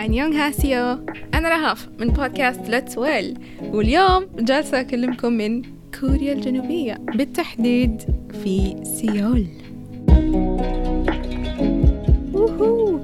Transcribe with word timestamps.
안녕하세요 0.00 0.98
أنا 1.34 1.48
رهف 1.48 1.88
من 1.98 2.08
بودكاست 2.08 2.68
Let's 2.68 2.98
Will 2.98 3.38
واليوم 3.62 4.26
جالسة 4.38 4.80
أكلمكم 4.80 5.32
من 5.32 5.62
كوريا 6.00 6.32
الجنوبية 6.32 6.98
بالتحديد 7.14 8.02
في 8.44 8.76
سيول. 8.82 9.46
woohoo. 12.32 13.00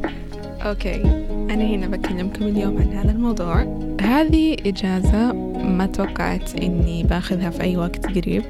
okay 0.61 1.03
أنا 1.51 1.65
هنا 1.65 1.87
بكلمكم 1.87 2.45
اليوم 2.45 2.79
عن 2.79 2.93
هذا 2.93 3.11
الموضوع. 3.11 3.63
هذه 4.01 4.57
إجازة 4.67 5.33
ما 5.63 5.87
توقعت 5.87 6.55
إني 6.63 7.03
باخذها 7.03 7.51
في 7.51 7.63
أي 7.63 7.77
وقت 7.77 8.07
قريب. 8.07 8.43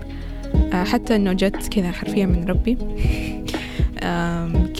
آه، 0.72 0.84
حتى 0.84 1.16
إنه 1.16 1.32
جت 1.32 1.68
كذا 1.68 1.90
حرفيا 1.90 2.26
من 2.26 2.44
ربي. 2.48 2.78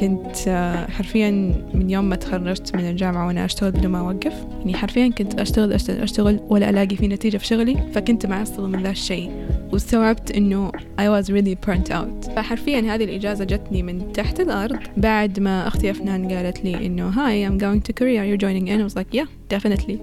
كنت 0.01 0.37
آه، 0.49 0.91
حرفيا 0.91 1.31
من 1.75 1.91
يوم 1.91 2.05
ما 2.05 2.17
تخرجت 2.17 2.77
من 2.77 2.91
الجامعة 2.91 3.27
وأنا 3.27 3.45
أشتغل 3.45 3.71
بدون 3.71 3.91
ما 3.91 3.99
أوقف 3.99 4.47
يعني 4.59 4.75
حرفيا 4.75 5.09
كنت 5.09 5.41
أشتغل 5.41 5.73
أشتغل 5.73 6.03
أشتغل 6.03 6.41
ولا 6.49 6.71
ألاقي 6.71 6.97
في 6.97 7.09
نتيجة 7.09 7.37
في 7.37 7.47
شغلي 7.47 7.77
فكنت 7.95 8.27
معصبة 8.27 8.67
من 8.67 8.83
ذا 8.83 8.91
الشيء. 8.91 9.31
واستوعبت 9.73 10.31
إنه 10.31 10.71
I 10.99 11.05
was 11.05 11.27
really 11.27 11.69
burnt 11.69 11.91
out. 11.91 12.31
فحرفيا 12.37 12.81
هذه 12.81 13.05
الإجازة 13.05 13.45
جتني 13.45 13.83
من 13.83 14.13
تحت 14.13 14.41
الأرض. 14.41 14.79
بعد 14.97 15.41
ما 15.41 15.67
أختي 15.67 15.91
أفنان 15.91 16.33
قالت 16.33 16.65
لي 16.65 16.87
إنه 16.87 17.13
Hi 17.13 17.51
I'm 17.51 17.59
going 17.59 17.89
to 17.89 17.93
Korea 17.93 18.21
are 18.21 18.27
you 18.27 18.37
joining 18.37 18.69
in. 18.69 18.81
I 18.81 18.85
was 18.85 18.97
like 18.97 19.15
yeah 19.15 19.27
definitely. 19.55 19.99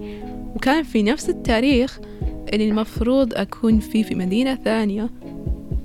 وكان 0.55 0.83
في 0.83 1.03
نفس 1.03 1.29
التاريخ 1.29 1.99
اللي 2.53 2.69
المفروض 2.69 3.33
أكون 3.33 3.79
فيه 3.79 4.03
في 4.03 4.15
مدينة 4.15 4.55
ثانية 4.55 5.09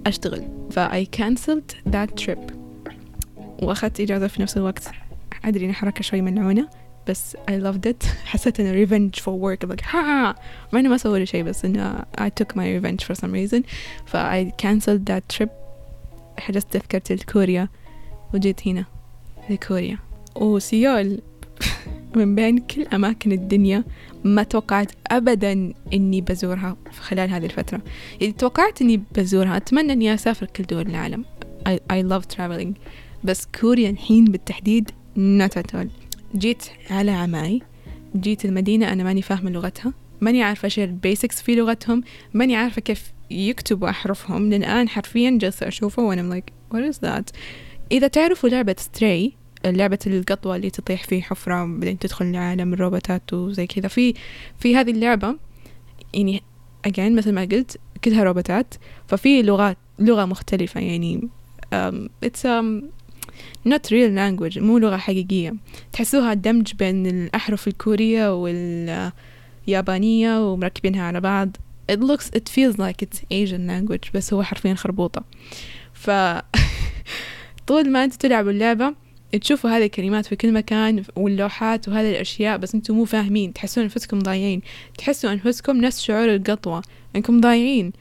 أشتغل. 0.07 0.43
ف 0.71 0.79
I 0.79 1.07
cancelled 1.21 1.93
that 1.93 2.25
trip. 2.25 2.58
وأخذت 3.63 4.01
إجازة 4.01 4.27
في 4.27 4.43
نفس 4.43 4.57
الوقت. 4.57 4.91
أدري 5.45 5.65
إنها 5.65 5.75
حركة 5.75 6.03
شوي 6.03 6.21
ملعونة 6.21 6.69
بس 7.09 7.37
I 7.37 7.53
loved 7.53 7.91
it. 7.91 8.07
حسيت 8.31 8.61
إنه 8.61 8.87
revenge 8.87 9.21
for 9.21 9.29
work. 9.29 9.69
Like 9.69 9.85
ها 9.95 10.35
مع 10.73 10.81
إنه 10.81 10.89
ما 10.89 11.19
لي 11.19 11.27
شيء 11.27 11.43
بس 11.43 11.65
إنه 11.65 12.05
I 12.21 12.29
took 12.41 12.55
my 12.55 12.67
revenge 12.79 13.05
for 13.05 13.15
some 13.21 13.33
reason. 13.33 13.63
ف 14.07 14.17
I 14.17 14.53
cancelled 14.63 15.11
that 15.11 15.37
trip. 15.37 15.51
حجزت 16.39 16.73
تذكرتي 16.73 17.15
لكوريا 17.15 17.69
وجيت 18.35 18.69
هنا. 18.69 18.85
لكوريا 19.51 19.99
وسيول 20.37 21.21
من 22.17 22.35
بين 22.35 22.59
كل 22.59 22.83
أماكن 22.83 23.33
الدنيا 23.33 23.85
ما 24.25 24.43
توقعت 24.43 24.93
أبدا 25.07 25.73
إني 25.93 26.21
بزورها 26.21 26.77
في 26.91 27.01
خلال 27.01 27.31
هذه 27.31 27.45
الفترة. 27.45 27.81
يعني 28.21 28.33
توقعت 28.33 28.83
إني 28.83 29.03
بزورها 29.17 29.57
أتمنى 29.57 29.93
إني 29.93 30.15
أسافر 30.15 30.47
كل 30.47 30.65
دول 30.65 30.87
العالم. 30.87 31.25
I, 31.69 31.79
I 31.93 32.03
love 32.03 32.29
traveling. 32.37 32.75
بس 33.25 33.47
كوريا 33.61 33.91
الحين 33.91 34.25
بالتحديد 34.25 34.91
not 35.17 35.59
at 35.59 35.77
all. 35.77 35.87
جيت 36.37 36.63
على 36.91 37.11
عماي 37.11 37.63
جيت 38.17 38.45
المدينة 38.45 38.93
أنا 38.93 39.05
ماني 39.05 39.23
فاهمة 39.23 39.51
لغتها. 39.51 39.93
ماني 40.21 40.43
عارفة 40.43 40.65
إيش 40.65 40.79
ال 40.79 40.88
basics 40.88 41.43
في 41.43 41.55
لغتهم. 41.55 42.03
ماني 42.35 42.57
عارفة 42.57 42.81
كيف 42.81 43.13
يكتبوا 43.31 43.91
أحرفهم. 43.91 44.51
لأن 44.51 44.63
الآن 44.63 44.89
حرفيا 44.89 45.39
جالسة 45.41 45.69
أشوفه 45.69 46.03
وأنا 46.03 46.41
like 46.41 46.75
what 46.75 46.95
is 46.95 46.99
that? 47.09 47.35
إذا 47.93 48.07
تعرفوا 48.09 48.49
لعبة 48.49 48.77
Stray 48.79 49.33
لعبة 49.65 49.99
القطوة 50.07 50.57
اللي 50.57 50.71
تطيح 50.71 51.05
في 51.05 51.23
حفرة 51.23 51.65
بعدين 51.65 51.99
تدخل 51.99 52.33
لعالم 52.33 52.73
الروبوتات 52.73 53.33
وزي 53.33 53.67
كذا 53.67 53.89
في 53.89 54.15
في 54.59 54.77
هذه 54.77 54.91
اللعبة 54.91 55.37
يعني 56.15 56.43
again 56.89 56.99
مثل 56.99 57.33
ما 57.33 57.41
قلت 57.41 57.79
كلها 58.05 58.25
روبوتات. 58.25 58.75
ففي 59.07 59.43
لغات 59.43 59.77
لغة 59.99 60.25
مختلفة 60.25 60.81
يعني 60.81 61.29
um, 61.75 62.09
it's 62.27 62.43
um, 62.43 62.85
not 63.69 63.91
real 63.91 64.11
language 64.17 64.59
مو 64.59 64.79
لغة 64.79 64.97
حقيقية. 64.97 65.55
تحسوها 65.93 66.35
دمج 66.35 66.75
بين 66.75 67.07
الأحرف 67.07 67.69
الكورية 67.69 68.43
واليابانية 69.67 70.53
ومركبينها 70.53 71.03
على 71.03 71.21
بعض. 71.21 71.57
It 71.93 72.01
looks 72.01 72.31
it 72.37 72.49
feels 72.49 72.77
like 72.79 73.03
it's 73.03 73.19
Asian 73.33 73.67
language 73.67 74.13
بس 74.15 74.33
هو 74.33 74.43
حرفيا 74.43 74.75
خربوطة. 74.75 75.25
ف 75.93 76.11
طول 77.67 77.91
ما 77.91 78.05
أنتوا 78.05 78.19
تلعبوا 78.19 78.51
اللعبة 78.51 78.95
تشوفوا 79.41 79.71
هذه 79.71 79.85
الكلمات 79.85 80.27
في 80.27 80.37
كل 80.37 80.53
مكان 80.53 81.03
واللوحات 81.17 81.89
وهذه 81.89 82.11
الأشياء 82.11 82.59
بس 82.59 82.75
أنتوا 82.75 82.95
مو 82.95 83.05
فاهمين. 83.05 83.53
تحسون 83.53 83.85
أنفسكم 83.85 84.19
ضايعين. 84.19 84.61
تحسوا 84.99 85.33
أنفسكم 85.33 85.77
نفس 85.77 86.01
شعور 86.01 86.35
القطوة. 86.35 86.83
أنكم 87.17 87.41
ضايعين. 87.41 87.93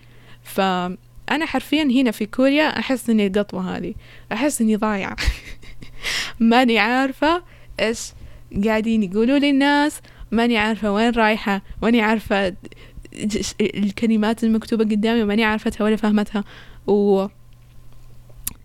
فأنا 1.27 1.45
حرفيا 1.45 1.83
هنا 1.83 2.11
في 2.11 2.25
كوريا 2.25 2.79
أحس 2.79 3.09
إني 3.09 3.27
القطوة 3.27 3.77
هذه. 3.77 3.93
أحس 4.31 4.61
إني 4.61 4.75
ضايعة. 4.75 5.15
ماني 6.39 6.79
عارفة 6.79 7.43
إيش 7.79 8.11
قاعدين 8.65 9.03
يقولوا 9.03 9.37
لي 9.37 9.49
الناس 9.49 10.01
ماني 10.31 10.57
عارفة 10.57 10.91
وين 10.91 11.09
رايحة 11.09 11.61
ماني 11.81 12.01
عارفة 12.01 12.55
الكلمات 13.61 14.43
المكتوبة 14.43 14.83
قدامي 14.83 15.23
ماني 15.23 15.43
عارفتها 15.43 15.85
ولا 15.85 15.95
فاهمتها 15.95 16.43
و 16.87 17.27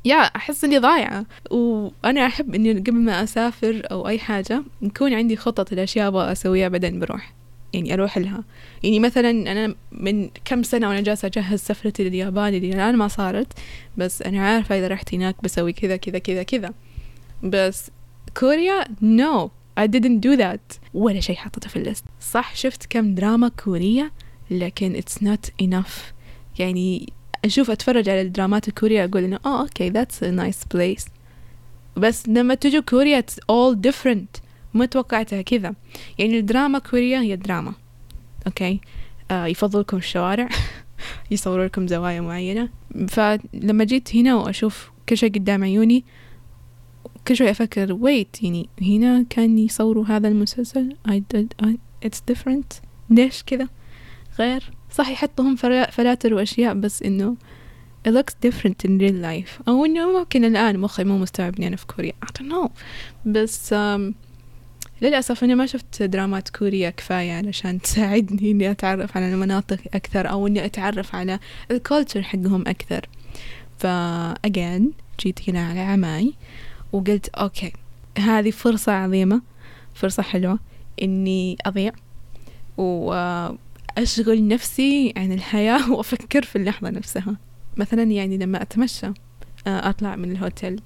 يا 0.04 0.16
أحس 0.16 0.64
إني 0.64 0.78
ضايعة. 0.78 1.26
وأنا 1.50 2.26
أحب 2.26 2.54
إني 2.54 2.72
قبل 2.72 2.92
ما 2.92 3.22
أسافر 3.22 3.82
أو 3.90 4.08
أي 4.08 4.18
حاجة 4.18 4.62
يكون 4.82 5.14
عندي 5.14 5.36
خطط 5.36 5.72
الأشياء 5.72 6.08
أبغى 6.08 6.32
أسويها 6.32 6.68
بعدين 6.68 7.00
بروح. 7.00 7.32
يعني 7.74 7.94
أروح 7.94 8.18
لها. 8.18 8.44
يعني 8.82 9.00
مثلا 9.00 9.30
أنا 9.30 9.74
من 9.92 10.30
كم 10.44 10.62
سنة 10.62 10.88
وأنا 10.88 11.00
جالسة 11.00 11.26
أجهز 11.26 11.60
سفرتي 11.60 12.04
لليابان 12.04 12.54
اللي 12.54 12.72
الآن 12.72 12.96
ما 12.96 13.08
صارت 13.08 13.52
بس 13.96 14.22
أنا 14.22 14.46
عارفة 14.46 14.78
إذا 14.78 14.88
رحت 14.88 15.14
هناك 15.14 15.36
بسوي 15.42 15.72
كذا 15.72 15.96
كذا 15.96 16.18
كذا 16.18 16.42
كذا. 16.42 16.74
بس 17.42 17.90
كوريا 18.36 18.84
no 18.84 19.48
I 19.80 19.86
didn't 19.86 20.20
do 20.26 20.38
that. 20.38 20.78
ولا 20.94 21.20
شيء 21.20 21.36
حطيته 21.36 21.68
في 21.68 21.76
ال 21.76 21.81
list. 21.81 22.04
صح 22.20 22.56
شفت 22.56 22.86
كم 22.90 23.14
دراما 23.14 23.48
كورية 23.48 24.12
لكن 24.50 25.00
it's 25.00 25.22
not 25.22 25.64
enough. 25.66 26.12
يعني 26.58 27.12
أشوف 27.44 27.70
أتفرج 27.70 28.08
على 28.08 28.20
الدرامات 28.20 28.68
الكورية 28.68 29.04
أقول 29.04 29.24
إنه 29.24 29.38
آه 29.46 29.60
okay 29.60 29.90
that's 29.90 30.22
a 30.22 30.40
nice 30.40 30.76
place. 30.76 31.08
بس 31.96 32.28
لما 32.28 32.54
تجوا 32.54 32.82
كوريا 32.82 33.20
it's 33.20 33.34
all 33.34 33.76
different. 33.90 34.41
ما 34.74 34.86
توقعتها 34.86 35.42
كذا. 35.42 35.74
يعني 36.18 36.38
الدراما 36.38 36.78
كوريا 36.78 37.20
هي 37.20 37.36
دراما 37.36 37.74
okay؟ 38.46 38.80
آه 39.30 39.46
يفضوا 39.46 39.80
لكم 39.80 39.96
الشوارع. 39.96 40.48
يصوروا 41.30 41.64
لكم 41.64 41.86
زوايا 41.86 42.20
معينة. 42.20 42.68
فلما 43.08 43.84
جيت 43.84 44.16
هنا 44.16 44.34
وأشوف 44.34 44.90
كل 45.08 45.16
شيء 45.16 45.34
قدام 45.34 45.64
عيوني 45.64 46.04
كل 47.28 47.36
شوي 47.36 47.50
أفكر 47.50 47.98
wait 47.98 48.42
يعني 48.42 48.68
هنا 48.82 49.26
كان 49.30 49.58
يصوروا 49.58 50.04
هذا 50.06 50.28
المسلسل؟ 50.28 50.96
I 51.08 51.36
did 51.36 51.66
I, 51.66 51.70
it's 52.06 52.34
different. 52.34 52.82
ليش 53.10 53.42
كذا؟ 53.42 53.68
غير. 54.38 54.70
صح 54.90 55.08
يحطوا 55.08 55.36
لهم 55.36 55.56
فلاتر 55.90 56.34
وأشياء 56.34 56.74
بس 56.74 57.02
إنه 57.02 57.36
it 58.08 58.10
looks 58.10 58.34
different 58.46 58.88
in 58.88 59.00
real 59.00 59.22
life. 59.22 59.68
أو 59.68 59.84
إنه 59.84 60.18
ممكن 60.18 60.44
الآن 60.44 60.78
مخي 60.78 61.04
مو 61.04 61.18
مستوعب 61.18 61.56
إني 61.56 61.66
أنا 61.66 61.76
في 61.76 61.86
كوريا. 61.86 62.12
I 62.26 62.28
don't 62.28 62.52
know. 62.52 62.70
بس 63.26 63.74
um, 63.74 64.12
للأسف 65.02 65.44
أنا 65.44 65.54
ما 65.54 65.66
شفت 65.66 66.02
درامات 66.02 66.48
كورية 66.48 66.90
كفاية 66.90 67.32
علشان 67.32 67.80
تساعدني 67.80 68.50
إني 68.50 68.70
أتعرف 68.70 69.16
على 69.16 69.32
المناطق 69.32 69.78
أكثر 69.94 70.30
أو 70.30 70.46
إني 70.46 70.64
أتعرف 70.64 71.14
على 71.14 71.38
ال 71.70 71.77
culture 71.77 72.22
حقهم 72.22 72.68
أكثر. 72.68 73.08
فا 73.78 74.34
again 74.34 74.82
جيت 75.20 75.50
هنا 75.50 75.68
على 75.68 75.80
عماي 75.80 76.32
وقلت 76.92 77.28
okay 77.28 77.72
هذه 78.18 78.50
فرصة 78.50 78.92
عظيمة 78.92 79.42
فرصة 79.94 80.22
حلوة 80.22 80.58
إني 81.02 81.56
أضيع 81.66 81.92
وأشغل 82.76 84.48
نفسي 84.48 85.12
عن 85.16 85.32
الحياة 85.32 85.90
وأفكر 85.92 86.42
في 86.42 86.56
اللحظة 86.56 86.90
نفسها. 86.90 87.36
مثلا 87.76 88.02
يعني 88.02 88.38
لما 88.38 88.62
أتمشى 88.62 89.06
آه، 89.06 89.88
أطلع 89.88 90.16
من 90.16 90.32
الهوتيل 90.32 90.80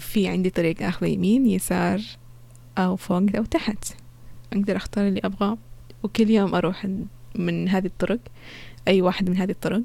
في 0.00 0.28
عندي 0.28 0.50
طريق 0.50 0.82
أخذ 0.82 1.06
يمين 1.06 1.46
يسار 1.46 2.00
أو 2.78 2.96
فوق 2.96 3.22
أو 3.36 3.44
تحت. 3.44 3.84
أقدر 4.52 4.76
أختار 4.76 5.08
اللي 5.08 5.20
أبغاه 5.24 5.58
وكل 6.02 6.30
يوم 6.30 6.54
أروح 6.54 6.88
من 7.34 7.68
هذه 7.68 7.86
الطرق 7.86 8.20
أي 8.88 9.02
واحد 9.02 9.30
من 9.30 9.36
هذه 9.36 9.50
الطرق 9.50 9.82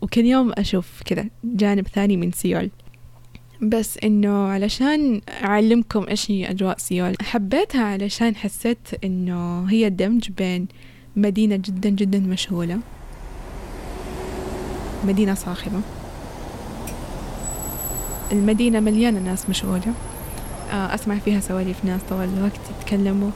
وكل 0.00 0.24
يوم 0.24 0.52
أشوف 0.58 1.02
كذا 1.04 1.24
جانب 1.44 1.88
ثاني 1.88 2.16
من 2.16 2.32
سيول. 2.32 2.70
بس 3.62 3.98
إنه 3.98 4.48
علشان 4.48 5.20
أعلمكم 5.28 6.06
إيش 6.08 6.30
هي 6.30 6.50
أجواء 6.50 6.78
سيول 6.78 7.14
حبيتها 7.22 7.84
علشان 7.84 8.36
حسيت 8.36 9.04
إنه 9.04 9.64
هي 9.64 9.90
دمج 9.90 10.30
بين 10.30 10.68
مدينة 11.16 11.56
جدا 11.56 11.88
جدا 11.90 12.18
مشغولة 12.18 12.78
مدينة 15.04 15.34
صاخبة. 15.34 15.80
المدينة 18.32 18.80
مليانة 18.80 19.20
ناس 19.20 19.50
مشغولة 19.50 19.94
أسمع 20.72 21.18
فيها 21.18 21.40
سواليف 21.40 21.84
ناس 21.84 22.00
طوال 22.10 22.28
الوقت 22.38 22.60
يتكلموا. 22.80 23.30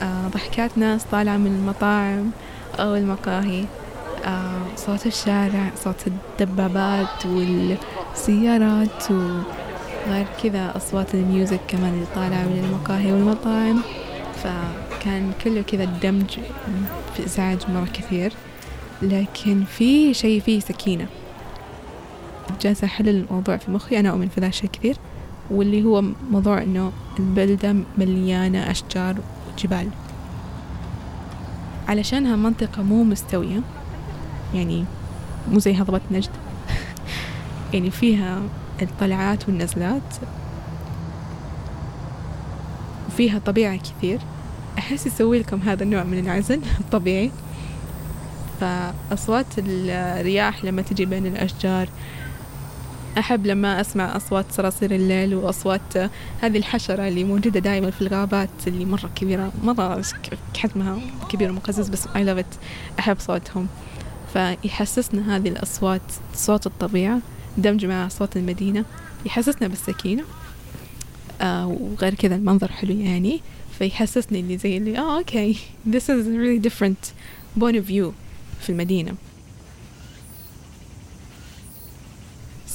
آه، 0.00 0.28
ضحكات 0.28 0.78
ناس 0.78 1.04
طالعة 1.04 1.36
من 1.36 1.46
المطاعم 1.46 2.30
أو 2.80 2.94
المقاهي. 2.94 3.64
آه، 4.24 4.60
صوت 4.76 5.06
الشارع 5.06 5.70
صوت 5.84 6.06
الدبابات 6.06 7.26
والسيارات 7.26 9.10
وغير 9.10 10.26
كذا 10.42 10.76
أصوات 10.76 11.14
ال 11.14 11.22
music 11.22 11.60
كمان 11.68 11.94
اللي 11.94 12.06
طالعة 12.14 12.42
من 12.42 12.64
المقاهي 12.64 13.12
والمطاعم. 13.12 13.82
فكان 14.42 15.32
كله 15.44 15.62
كذا 15.62 15.84
دمج 15.84 16.38
في 17.16 17.24
إزعاج 17.26 17.58
مرة 17.70 17.88
كثير. 17.94 18.32
لكن 19.02 19.64
في 19.64 20.14
شيء 20.14 20.40
فيه 20.40 20.60
سكينة. 20.60 21.06
جالسة 22.60 22.84
أحلل 22.84 23.08
الموضوع 23.08 23.56
في 23.56 23.70
مخي 23.70 24.00
أنا 24.00 24.10
أؤمن 24.10 24.28
في 24.28 24.40
ذا 24.40 24.46
الشيء 24.46 24.70
كثير. 24.70 24.96
واللي 25.50 25.84
هو 25.84 26.02
موضوع 26.30 26.62
إنه 26.62 26.92
البلدة 27.18 27.74
مليانة 27.98 28.70
أشجار 28.70 29.16
وجبال. 29.52 29.88
علشانها 31.88 32.36
منطقة 32.36 32.82
مو 32.82 33.04
مستوية 33.04 33.60
يعني 34.54 34.84
مو 35.50 35.58
زي 35.58 35.74
هضبة 35.74 36.00
نجد. 36.10 36.30
يعني 37.74 37.90
فيها 37.90 38.42
الطلعات 38.82 39.48
والنزلات. 39.48 40.14
وفيها 43.08 43.38
طبيعة 43.38 43.76
كثير. 43.76 44.20
أحس 44.78 45.06
يسوي 45.06 45.38
لكم 45.38 45.60
هذا 45.60 45.82
النوع 45.82 46.04
من 46.04 46.18
العزل 46.18 46.60
الطبيعي 46.80 47.30
فأصوات 48.60 49.46
الرياح 49.58 50.64
لما 50.64 50.82
تجي 50.82 51.04
بين 51.04 51.26
الأشجار 51.26 51.88
أحب 53.18 53.46
لما 53.46 53.80
أسمع 53.80 54.16
أصوات 54.16 54.46
صراصير 54.52 54.90
الليل 54.90 55.34
وأصوات 55.34 55.96
هذه 56.40 56.56
الحشرة 56.58 57.08
اللي 57.08 57.24
موجودة 57.24 57.60
دائما 57.60 57.90
في 57.90 58.02
الغابات 58.02 58.48
اللي 58.66 58.84
مرة 58.84 59.10
كبيرة. 59.14 59.52
مرة 59.64 60.02
حجمها 60.56 60.98
كبير 61.28 61.50
ومقزز 61.50 61.88
بس 61.88 62.06
I 62.06 62.18
love 62.18 62.42
it. 62.42 62.58
أحب 62.98 63.16
صوتهم. 63.20 63.66
فيحسسنا 64.32 65.36
هذه 65.36 65.48
الأصوات 65.48 66.02
صوت 66.34 66.66
الطبيعة 66.66 67.20
دمج 67.56 67.86
مع 67.86 68.06
أصوات 68.06 68.36
المدينة. 68.36 68.84
يحسسنا 69.26 69.68
بالسكينة. 69.68 70.24
آه 71.40 71.66
وغير 71.66 72.14
كذا 72.14 72.34
المنظر 72.34 72.72
حلو 72.72 72.94
يعني. 72.94 73.40
فيحسسني 73.78 74.40
اللي 74.40 74.58
زي 74.58 74.76
اللي 74.76 74.98
آه 74.98 75.18
okay 75.18 75.56
this 75.90 76.02
is 76.02 76.26
a 76.26 76.38
really 76.38 76.70
different 76.70 77.12
point 77.60 77.74
of 77.74 77.88
view 77.88 78.12
في 78.60 78.68
المدينة. 78.70 79.14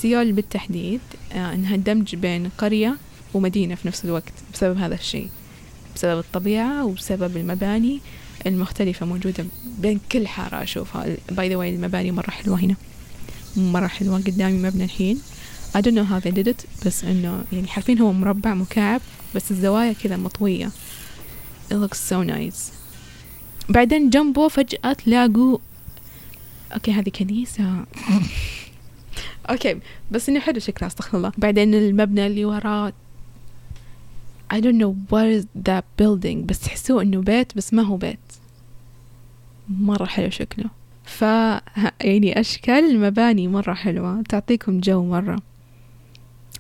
سيول 0.04 0.32
بالتحديد 0.32 1.00
آه 1.32 1.54
إنها 1.54 1.76
دمج 1.76 2.16
بين 2.16 2.50
قرية 2.58 2.98
ومدينة 3.34 3.76
في 3.76 3.88
نفس 3.88 4.06
الوقت 4.06 4.34
بسبب 4.54 4.78
هذا 4.78 4.96
الشيء 4.96 5.30
بسبب 5.96 6.20
الطبيعة 6.20 6.86
وبسبب 6.86 7.38
المباني 7.38 8.00
المختلفة 8.46 9.06
موجودة 9.06 9.46
بين 9.80 10.00
كل 10.12 10.28
حارة 10.28 10.64
أشوفها. 10.64 11.16
by 11.32 11.50
the 11.50 11.53
way 11.53 11.56
المباني 11.56 12.12
مرة 12.12 12.30
حلوة 12.30 12.60
هنا 12.60 12.76
مرة 13.58 13.88
حلوة 13.88 14.18
قدامي 14.18 14.58
مبنى 14.58 14.84
الحين. 14.84 15.22
I 15.76 15.82
don't 15.82 15.96
know 15.96 16.04
how 16.04 16.20
they 16.20 16.32
did 16.32 16.48
it 16.48 16.86
بس 16.86 17.04
إنه 17.04 17.44
يعني 17.54 17.68
حرفيا 17.68 17.96
هو 18.02 18.14
مربع 18.14 18.54
مكعب 18.54 19.02
بس 19.36 19.52
الزوايا 19.52 19.94
كذا 19.94 20.18
مطوية. 20.18 20.72
It 21.72 21.76
looks 21.76 21.98
so 22.10 22.30
nice. 22.30 22.74
بعدين 23.70 24.10
جنبه 24.10 24.48
فجأة 24.48 24.94
تلاقوا 24.94 25.58
okay 26.74 26.92
هذه 26.92 27.10
كنيسة. 27.10 27.86
okay 29.50 29.80
بس 30.12 30.30
انه 30.30 30.40
حلو 30.40 30.60
شكلها 30.60 30.88
أستغفر 30.88 31.18
الله. 31.18 31.32
بعدين 31.38 31.74
المبنى 31.74 32.28
اللي 32.28 32.46
وراه 32.46 32.94
I 34.54 34.56
don't 34.56 34.80
know 34.82 34.94
what 35.12 35.42
is 35.42 35.46
that 35.70 35.84
building 36.02 36.46
بس 36.46 36.60
تحسوه 36.60 37.02
إنه 37.02 37.22
بيت 37.22 37.58
بس 37.58 37.74
ما 37.74 37.84
هو 37.84 37.98
بيت. 37.98 38.20
مرة 39.70 40.06
حلو 40.06 40.30
شكله. 40.30 40.66
ف 41.04 41.22
يعني 42.02 42.40
أشكال 42.40 42.74
المباني 42.74 43.48
مرة 43.48 43.74
حلوة 43.74 44.22
تعطيكم 44.22 44.80
جو 44.80 45.06
مرة. 45.06 45.40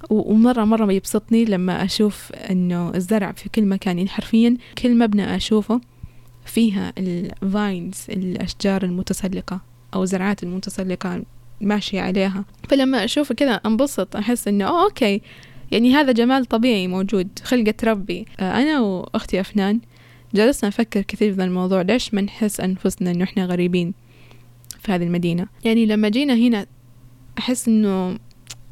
ومرة 0.09 0.63
مرة 0.63 0.93
يبسطني 0.93 1.45
لما 1.45 1.83
أشوف 1.83 2.31
إنه 2.31 2.91
الزرع 2.95 3.31
في 3.31 3.49
كل 3.49 3.65
مكان. 3.65 3.97
يعني 3.97 4.09
حرفيا 4.09 4.57
كل 4.77 4.97
مبنى 4.97 5.35
أشوفه 5.35 5.81
فيها 6.45 6.93
ال 6.97 7.15
vines 7.15 8.05
الأشجار 8.09 8.83
المتسلقة 8.83 9.59
أو 9.93 10.05
زرعات 10.05 10.43
المتسلقة. 10.43 11.23
ماشية 11.65 12.01
عليها. 12.01 12.45
فلما 12.69 13.03
أشوفه 13.03 13.35
كذا 13.35 13.51
أنبسط 13.51 14.15
أحس 14.15 14.47
إنه 14.47 14.65
oh 14.65 14.83
okay. 14.83 15.21
يعني 15.71 15.93
هذا 15.93 16.11
جمال 16.11 16.45
طبيعي 16.45 16.87
موجود 16.87 17.39
خلقة 17.43 17.73
ربي. 17.83 18.25
آه، 18.39 18.61
أنا 18.61 18.79
وأختي 18.79 19.39
أفنان 19.39 19.79
جلسنا 20.33 20.67
نفكر 20.67 21.01
كثير 21.01 21.33
في 21.33 21.43
الموضوع 21.43 21.81
ليش 21.81 22.13
ما 22.13 22.21
نحس 22.21 22.59
أنفسنا 22.59 23.11
إنه 23.11 23.23
إحنا 23.23 23.45
غريبين 23.45 23.93
في 24.79 24.91
هذه 24.91 25.03
المدينة؟ 25.03 25.47
يعني 25.65 25.85
لما 25.85 26.09
جينا 26.09 26.33
هنا 26.33 26.65
أحس 27.39 27.67
إنه 27.67 28.17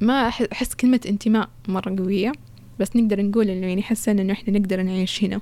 ما 0.01 0.27
أحس 0.27 0.75
كلمة 0.75 0.99
انتماء 1.05 1.49
مرة 1.67 1.95
قوية 1.95 2.31
بس 2.79 2.95
نقدر 2.95 3.21
نقول 3.21 3.49
إنه 3.49 3.67
يعني 3.67 3.83
حسينا 3.83 4.21
إنه 4.21 4.33
إحنا 4.33 4.59
نقدر 4.59 4.81
نعيش 4.81 5.23
هنا. 5.23 5.41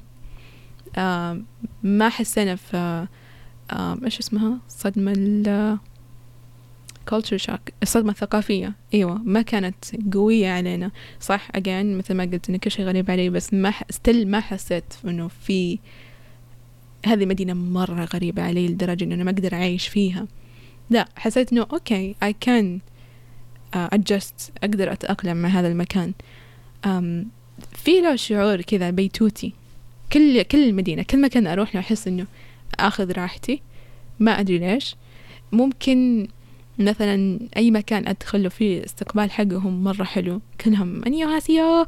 آه 0.98 1.42
ما 1.84 2.10
حسينا 2.10 2.56
في 2.56 3.08
آه 3.72 3.98
إيش 4.06 4.20
اسمها؟ 4.20 4.60
صدمة 4.68 5.14
culture 7.14 7.42
shock 7.48 7.74
الصدمة 7.84 8.12
الثقافية. 8.12 8.74
أيوة 8.94 9.18
ما 9.24 9.42
كانت 9.42 9.76
قوية 10.14 10.50
علينا. 10.50 10.92
صح 11.22 11.50
again 11.58 11.86
مثل 11.86 12.14
ما 12.14 12.24
قلت 12.24 12.50
إن 12.50 12.58
كل 12.58 12.72
شيء 12.72 12.86
غريب 12.86 13.12
علي 13.12 13.30
بس 13.30 13.54
ما 13.54 13.74
still 13.90 14.28
ما 14.28 14.40
حسيت 14.40 14.94
إنه 15.06 15.28
في 15.28 15.80
هذه 17.06 17.26
مدينة 17.26 17.54
مرة 17.54 18.06
غريبة 18.06 18.44
علي 18.44 18.68
لدرجة 18.68 19.04
إنه 19.04 19.16
أنا 19.16 19.24
ما 19.24 19.32
أقدر 19.32 19.54
أعيش 19.54 19.88
فيها. 19.88 20.28
لا 20.90 21.06
حسيت 21.16 21.52
إنه 21.52 21.68
okay 21.74 22.16
I 22.26 22.34
can 22.46 22.80
uh, 23.76 23.98
adjust 23.98 24.52
أقدر 24.64 24.92
أتأقلم 24.92 25.38
مع 25.38 25.50
هذا 25.50 25.68
المكان. 25.68 26.14
um, 26.86 27.28
في 27.74 28.02
له 28.02 28.16
شعور 28.16 28.62
كذا 28.62 28.90
بيتوتي. 28.90 29.54
كل 30.14 30.42
كل 30.42 30.70
المدينة 30.70 31.04
كل 31.04 31.22
مكان 31.22 31.48
أروح 31.48 31.76
له 31.76 31.82
أحس 31.82 32.08
إنه 32.08 32.26
أخذ 32.80 33.12
راحتي. 33.12 33.62
ما 34.20 34.40
أدري 34.40 34.58
ليش. 34.58 34.96
ممكن 35.52 36.28
مثلا 36.80 37.40
أي 37.58 37.72
مكان 37.72 38.08
أدخله 38.08 38.50
فيه 38.50 38.86
استقبال 38.86 39.32
حقهم 39.32 39.84
مرة 39.84 40.04
حلو. 40.04 40.42
كلهم 40.62 41.04
안녕하세요 41.08 41.86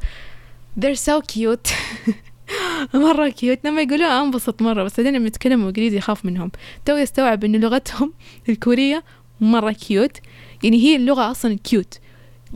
they're 0.79 0.97
so 1.09 1.21
cute. 1.33 1.71
مرة 2.93 3.29
cute 3.29 3.59
لما 3.65 3.81
يقولوا 3.81 4.21
أنبسط 4.21 4.61
مرة 4.61 4.83
بس 4.83 4.97
بعدين 4.99 5.15
لما 5.15 5.27
يتكلموا 5.27 5.67
إنجليزي 5.67 5.97
أخاف 5.97 6.25
منهم. 6.25 6.51
توي 6.85 6.95
استوعب 6.95 7.43
إنه 7.43 7.57
لغتهم 7.57 8.13
الكورية 8.49 9.03
مرة 9.41 9.71
cute 9.71 10.17
يعني 10.63 10.77
هي 10.77 10.95
اللغة 10.95 11.31
أصلا 11.31 11.57
cute 11.63 11.99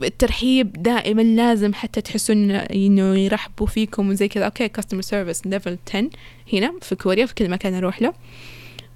الترحيب 0.02 0.82
دائما 0.82 1.22
لازم 1.22 1.74
حتى 1.74 2.00
تحسون 2.00 2.50
انه 2.50 3.18
يرحبوا 3.18 3.66
فيكم 3.66 4.08
وزي 4.08 4.28
كذا. 4.28 4.44
okay 4.44 4.68
customer 4.68 5.00
service 5.00 5.46
level 5.46 5.78
10 5.88 6.10
هنا 6.52 6.72
في 6.82 6.94
كوريا 6.94 7.26
في 7.26 7.34
كل 7.34 7.48
مكان 7.50 7.74
أروح 7.74 8.02
له. 8.02 8.12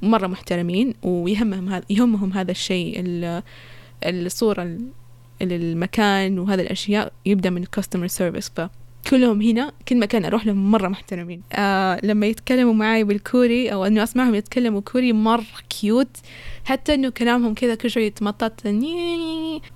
مرة 0.02 0.26
محترمين 0.26 0.94
ويهمهم 1.02 1.68
هذا 1.68 1.84
يهمهم 1.90 2.32
هذا 2.32 2.50
الشيء 2.50 3.02
الصورة 4.04 4.78
المكان 5.42 6.38
وهذه 6.38 6.60
الأشياء 6.60 7.12
يبدأ 7.26 7.50
من 7.50 7.62
ال 7.62 7.67
customer 7.67 8.06
service 8.06 8.52
فكلهم 9.06 9.42
هنا 9.42 9.72
كل 9.88 9.98
مكان 9.98 10.24
أروح 10.24 10.46
لهم 10.46 10.70
مرة 10.70 10.88
محترمين. 10.88 11.42
آه 11.52 12.00
لما 12.02 12.26
يتكلموا 12.26 12.72
معي 12.72 13.04
بالكوري 13.04 13.72
أو 13.72 13.84
إنه 13.84 14.02
أسمعهم 14.02 14.34
يتكلموا 14.34 14.80
كوري 14.80 15.12
مرة 15.12 15.44
cute 15.80 16.16
حتى 16.64 16.94
إنه 16.94 17.08
كلامهم 17.08 17.54
كذا 17.54 17.74
كل 17.74 17.90
شوي 17.90 18.06
يتمطط. 18.06 18.60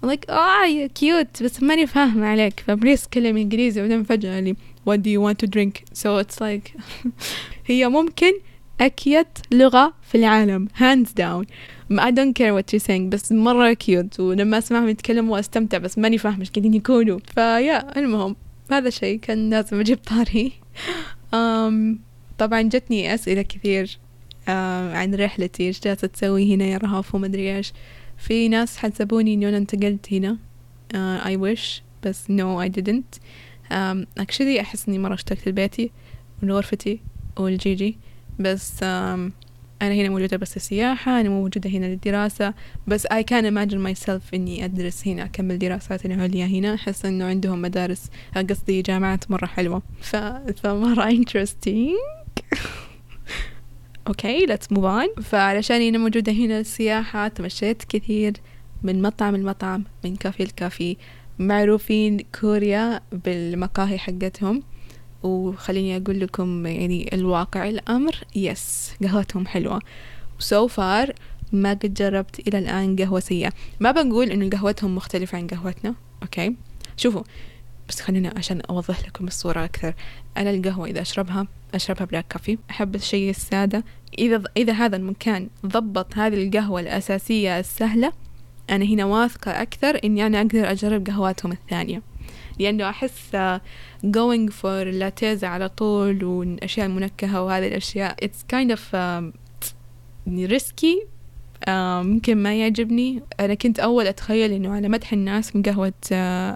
Like 0.04 0.30
آه 0.30 0.86
cute 0.94 1.42
بس 1.42 1.62
ماني 1.62 1.86
فاهمة 1.86 2.26
عليك. 2.26 2.60
ف 2.66 2.72
please 2.72 3.06
كلم 3.06 3.36
إنجليزي 3.36 3.80
وبعدين 3.80 4.02
فجأة 4.02 4.40
لي 4.40 4.56
what 4.88 4.98
do 5.02 5.10
you 5.10 5.20
want 5.20 5.38
to 5.38 5.46
drink? 5.46 5.84
So 5.94 6.18
it's 6.18 6.40
like 6.40 6.76
هي 7.66 7.88
ممكن 7.88 8.32
أكيت 8.80 9.38
لغة 9.52 9.94
في 10.02 10.18
العالم. 10.18 10.68
Hands 10.68 11.08
down. 11.08 11.44
I 11.98 12.10
don't 12.10 12.34
care 12.34 12.52
what 12.54 12.72
you're 12.72 12.86
saying 12.86 13.08
بس 13.08 13.32
مرة 13.32 13.72
كيوت 13.72 14.20
ولما 14.20 14.58
أسمعهم 14.58 14.88
يتكلموا 14.88 15.40
أستمتع 15.40 15.78
بس 15.78 15.98
ماني 15.98 16.18
فاهمة 16.18 16.40
إيش 16.40 16.50
قاعدين 16.50 16.74
يقولوا. 16.74 17.18
فيا 17.34 17.98
المهم 17.98 18.36
هذا 18.70 18.88
الشيء 18.88 19.18
كان 19.18 19.50
لازم 19.50 19.80
أجيب 19.80 19.98
طاري. 19.98 20.52
um, 21.34 21.98
طبعا 22.38 22.62
جتني 22.62 23.14
أسئلة 23.14 23.42
كثير 23.42 23.86
uh, 24.46 24.50
عن 24.94 25.14
رحلتي 25.14 25.62
إيش 25.66 25.80
جالسة 25.80 26.06
تسوي 26.08 26.54
هنا 26.54 26.64
يا 26.64 26.78
رهف 26.78 27.14
ومدري 27.14 27.56
إيش. 27.56 27.72
في 28.18 28.48
ناس 28.48 28.76
حسبوني 28.76 29.34
إنه 29.34 29.48
أنا 29.48 29.56
انتقلت 29.56 30.12
هنا 30.12 30.38
uh, 30.94 31.26
I 31.26 31.36
wish 31.36 31.82
بس 32.02 32.26
no 32.26 32.66
I 32.66 32.68
didn't. 32.80 33.18
um, 33.70 34.22
actually 34.22 34.60
أحس 34.60 34.88
إني 34.88 34.98
مرة 34.98 35.14
اشتقت 35.14 35.48
لبيتي 35.48 35.90
ولغرفتي 36.42 37.00
والجيجي. 37.36 37.98
بس 38.38 38.82
أنا 38.82 39.94
هنا 39.94 40.08
موجودة 40.08 40.36
بس 40.36 40.56
السياحة 40.56 41.20
أنا 41.20 41.28
مو 41.28 41.42
موجودة 41.42 41.70
هنا 41.70 41.86
للدراسة 41.86 42.54
بس 42.86 43.06
I 43.06 43.22
can 43.30 43.44
imagine 43.44 43.86
myself 43.88 44.34
إني 44.34 44.64
أدرس 44.64 45.08
هنا 45.08 45.24
أكمل 45.24 45.58
دراساتي 45.58 46.08
العليا 46.08 46.46
هنا 46.46 46.74
أحس 46.74 47.04
إنه 47.04 47.24
عندهم 47.24 47.62
مدارس 47.62 48.10
قصدي 48.50 48.82
جامعات 48.82 49.30
مرة 49.30 49.46
حلوة. 49.46 49.82
ف... 50.00 50.16
فمرة 50.62 51.10
interesting. 51.10 51.96
okay 54.08 54.46
let's 54.46 54.72
move 54.72 54.84
on 54.84 55.08
فعلشان 55.22 55.82
أنا 55.82 55.98
موجودة 55.98 56.32
هنا 56.32 56.60
السياحة 56.60 57.28
تمشيت 57.28 57.84
كثير 57.84 58.32
من 58.82 59.02
مطعم 59.02 59.36
لمطعم 59.36 59.84
من 60.04 60.16
كافي 60.16 60.44
لكافي 60.44 60.96
معروفين 61.38 62.20
كوريا 62.40 63.00
بالمقاهي 63.12 63.98
حقتهم. 63.98 64.62
وخليني 65.24 65.96
أقول 65.96 66.20
لكم 66.20 66.66
يعني 66.66 67.10
الواقع 67.12 67.68
الأمر 67.68 68.16
yes 68.36 68.92
قهوتهم 69.02 69.46
حلوة. 69.46 69.80
so 70.38 70.66
far 70.66 71.12
ما 71.52 71.70
قد 71.70 71.94
جربت 71.94 72.48
إلى 72.48 72.58
الآن 72.58 72.96
قهوة 72.96 73.20
سيئة. 73.20 73.52
ما 73.80 73.90
بنقول 73.90 74.30
إنه 74.30 74.50
قهوتهم 74.50 74.94
مختلفة 74.94 75.38
عن 75.38 75.46
قهوتنا 75.46 75.94
okay 76.22 76.56
شوفوا 76.96 77.22
بس 77.88 78.00
خلينا 78.00 78.32
عشان 78.36 78.60
أوضح 78.60 79.06
لكم 79.06 79.26
الصورة 79.26 79.64
أكثر. 79.64 79.94
أنا 80.36 80.50
القهوة 80.50 80.86
إذا 80.86 81.00
أشربها 81.00 81.46
أشربها 81.74 82.04
black 82.04 82.26
coffee. 82.28 82.58
أحب 82.70 82.94
الشيء 82.94 83.30
السادة. 83.30 83.84
إذا 84.18 84.42
إذا 84.56 84.72
هذا 84.72 84.96
المكان 84.96 85.48
ضبط 85.66 86.18
هذه 86.18 86.46
القهوة 86.46 86.80
الأساسية 86.80 87.58
السهلة 87.58 88.12
أنا 88.70 88.84
هنا 88.84 89.04
واثقة 89.04 89.62
أكثر 89.62 90.00
إني 90.04 90.26
أنا 90.26 90.40
أقدر 90.40 90.70
أجرب 90.70 91.06
قهواتهم 91.06 91.52
الثانية. 91.52 92.02
لأنه 92.58 92.90
أحس 92.90 93.36
going 94.06 94.50
for 94.62 94.64
لاتيز 94.64 95.44
على 95.44 95.68
طول 95.68 96.24
والأشياء 96.24 96.86
المنكهة 96.86 97.42
وهذه 97.42 97.66
الأشياء 97.66 98.16
it's 98.24 98.56
kind 98.56 98.70
of 98.76 98.80
risky. 100.52 101.06
ممكن 101.68 102.36
ما 102.36 102.54
يعجبني. 102.54 103.22
أنا 103.40 103.54
كنت 103.54 103.80
أول 103.80 104.06
أتخيل 104.06 104.52
إنه 104.52 104.72
على 104.72 104.88
مدح 104.88 105.12
الناس 105.12 105.56
من 105.56 105.62
قهوة 105.62 105.92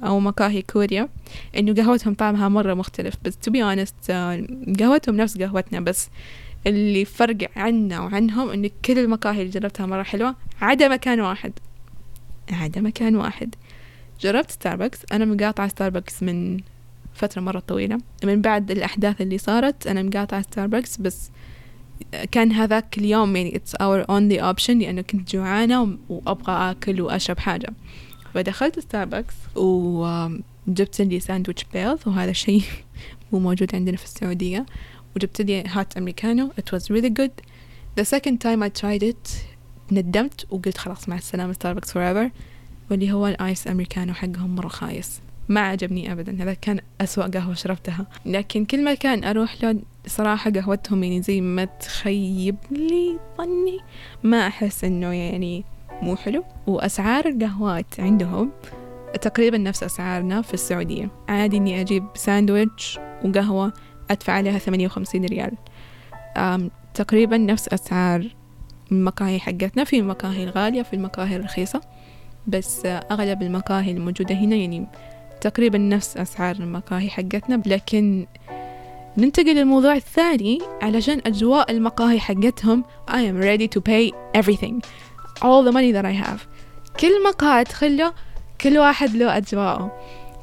أو 0.06 0.20
مقاهي 0.20 0.62
كوريا 0.62 1.08
إنه 1.56 1.74
قهوتهم 1.74 2.14
طعمها 2.14 2.48
مرة 2.48 2.74
مختلف. 2.74 3.14
بس 3.24 3.34
to 3.34 3.52
be 3.52 3.56
honest 3.56 4.10
قهوتهم 4.80 5.16
نفس 5.16 5.38
قهوتنا 5.38 5.80
بس 5.80 6.10
اللي 6.66 7.04
فرق 7.04 7.36
عنا 7.56 8.00
وعنهم 8.00 8.50
إن 8.50 8.70
كل 8.84 8.98
المقاهي 8.98 9.40
اللي 9.40 9.50
جربتها 9.50 9.86
مرة 9.86 10.02
حلوة 10.02 10.34
عدا 10.60 10.88
مكان 10.88 11.20
واحد. 11.20 11.52
عدا 12.50 12.80
مكان 12.80 13.16
واحد. 13.16 13.54
جربت 14.20 14.50
ستاربكس 14.50 14.98
أنا 15.12 15.24
مقاطعة 15.24 15.68
ستاربكس 15.68 16.22
من 16.22 16.60
فترة 17.14 17.40
مرة 17.40 17.58
طويلة. 17.58 17.98
من 18.24 18.42
بعد 18.42 18.70
الأحداث 18.70 19.20
اللي 19.20 19.38
صارت 19.38 19.86
أنا 19.86 20.02
مقاطعة 20.02 20.42
ستاربكس 20.42 20.96
بس 20.96 21.30
كان 22.32 22.52
هذاك 22.52 22.98
اليوم 22.98 23.36
يعني 23.36 23.60
it's 23.60 23.72
our 23.72 24.06
only 24.06 24.54
option 24.54 24.70
لأنه 24.70 25.02
كنت 25.02 25.32
جوعانة 25.32 25.98
وأبغى 26.08 26.70
أكل 26.70 27.00
وأشرب 27.00 27.38
حاجة. 27.38 27.68
فدخلت 28.34 28.78
ستاربكس 28.80 29.34
وجبت 29.54 31.00
لي 31.00 31.20
ساندويتش 31.20 31.64
بيض 31.72 31.98
وهذا 32.06 32.30
الشيء 32.30 32.62
مو 33.32 33.38
موجود 33.38 33.74
عندنا 33.74 33.96
في 33.96 34.04
السعودية. 34.04 34.66
وجبت 35.16 35.40
لي 35.40 35.64
هات 35.66 35.96
أمريكانو. 35.96 36.50
It 36.60 36.76
was 36.76 36.82
really 36.82 37.10
good. 37.10 37.42
The 38.00 38.04
second 38.04 38.38
time 38.40 38.62
I 38.62 38.80
tried 38.80 39.02
it 39.02 39.30
ندمت 39.92 40.46
وقلت 40.50 40.78
خلاص 40.78 41.08
مع 41.08 41.16
السلامة 41.16 41.52
ستاربكس 41.52 41.92
forever. 41.92 42.30
واللي 42.90 43.12
هو 43.12 43.26
الآيس 43.26 43.68
أمريكانو 43.68 44.14
حقهم 44.14 44.54
مرة 44.54 44.68
خايس. 44.68 45.20
ما 45.48 45.60
عجبني 45.60 46.12
أبدا. 46.12 46.42
هذا 46.42 46.54
كان 46.54 46.80
أسوأ 47.00 47.26
قهوة 47.26 47.54
شربتها. 47.54 48.06
لكن 48.26 48.64
كل 48.64 48.84
مكان 48.84 49.24
أروح 49.24 49.64
له 49.64 49.80
صراحة 50.06 50.50
قهوتهم 50.50 51.02
يعني 51.02 51.22
زي 51.22 51.40
ما 51.40 51.64
تخيب 51.64 52.56
لي 52.70 53.18
ظني. 53.38 53.78
ما 54.22 54.46
أحس 54.46 54.84
إنه 54.84 55.12
يعني 55.12 55.64
مو 56.02 56.16
حلو. 56.16 56.44
وأسعار 56.66 57.28
القهوات 57.28 58.00
عندهم 58.00 58.50
تقريبا 59.20 59.58
نفس 59.58 59.82
أسعارنا 59.82 60.42
في 60.42 60.54
السعودية. 60.54 61.10
عادي 61.28 61.56
إني 61.56 61.80
أجيب 61.80 62.04
ساندويتش 62.14 62.98
وقهوة 63.24 63.72
أدفع 64.10 64.32
عليها 64.32 64.58
ثمانية 64.58 64.86
وخمسين 64.86 65.24
ريال. 65.24 65.52
تقريبا 66.94 67.36
نفس 67.36 67.68
أسعار 67.68 68.26
المقاهي 68.92 69.40
حقتنا. 69.40 69.84
في 69.84 69.98
المقاهي 69.98 70.44
الغالية 70.44 70.82
في 70.82 70.92
المقاهي 70.92 71.36
الرخيصة. 71.36 71.80
بس 72.48 72.86
أغلب 72.86 73.42
المقاهي 73.42 73.90
الموجودة 73.90 74.34
هنا 74.34 74.56
يعني 74.56 74.86
تقريبا 75.40 75.78
نفس 75.78 76.16
أسعار 76.16 76.56
المقاهي 76.56 77.10
حقتنا 77.10 77.62
لكن 77.66 78.26
ننتقل 79.18 79.54
للموضوع 79.54 79.94
الثاني 79.94 80.58
علشان 80.82 81.20
أجواء 81.26 81.70
المقاهي 81.70 82.20
حقتهم. 82.20 82.84
I 83.10 83.20
am 83.20 83.40
ready 83.42 83.68
to 83.68 83.80
pay 83.80 84.12
everything. 84.40 84.82
All 85.42 85.62
the 85.64 85.72
money 85.72 85.92
that 85.92 86.04
I 86.04 86.26
have. 86.26 86.40
كل 87.00 87.24
مقهى 87.28 87.60
أدخله 87.60 88.12
كل 88.60 88.78
واحد 88.78 89.16
له 89.16 89.36
أجواءه. 89.36 89.92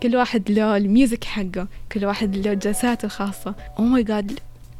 كل 0.03 0.15
واحد 0.15 0.51
له 0.51 0.77
ال 0.77 0.85
music 0.85 1.23
حقه. 1.23 1.67
كل 1.91 2.05
واحد 2.05 2.35
له 2.35 2.53
جلساته 2.53 3.05
الخاصة. 3.05 3.55
Oh 3.77 3.97
my 3.97 4.07
god. 4.07 4.33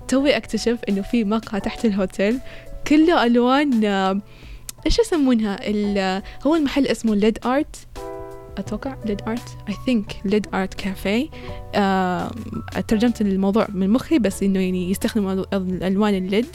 توي 0.08 0.38
أكتشف 0.38 0.80
إنه 0.90 1.02
في 1.02 1.24
مقهى 1.24 1.60
تحت 1.60 1.86
الهوتيل. 1.86 2.40
كله 2.88 3.26
ألوان 3.26 4.22
إيش 4.86 5.00
يسمونها؟ 5.00 5.60
هو 6.48 6.56
المحل 6.56 6.88
اسمه 6.88 7.16
LED 7.16 7.40
Art. 7.46 7.88
أتوقع 8.58 8.96
LED 9.06 9.22
Art؟ 9.28 9.58
I 9.70 9.74
think 9.74 10.16
LED 10.26 10.48
Art 10.54 10.74
Cafe. 10.74 11.30
ترجمت 12.88 13.22
الموضوع 13.22 13.68
من 13.74 13.90
مخي 13.90 14.20
بس 14.20 14.44
إنه 14.44 14.60
يعني 14.60 14.92
يستخدموا 14.92 15.46
ألوان 15.88 16.16
ال 16.16 16.23
LED 16.23 16.46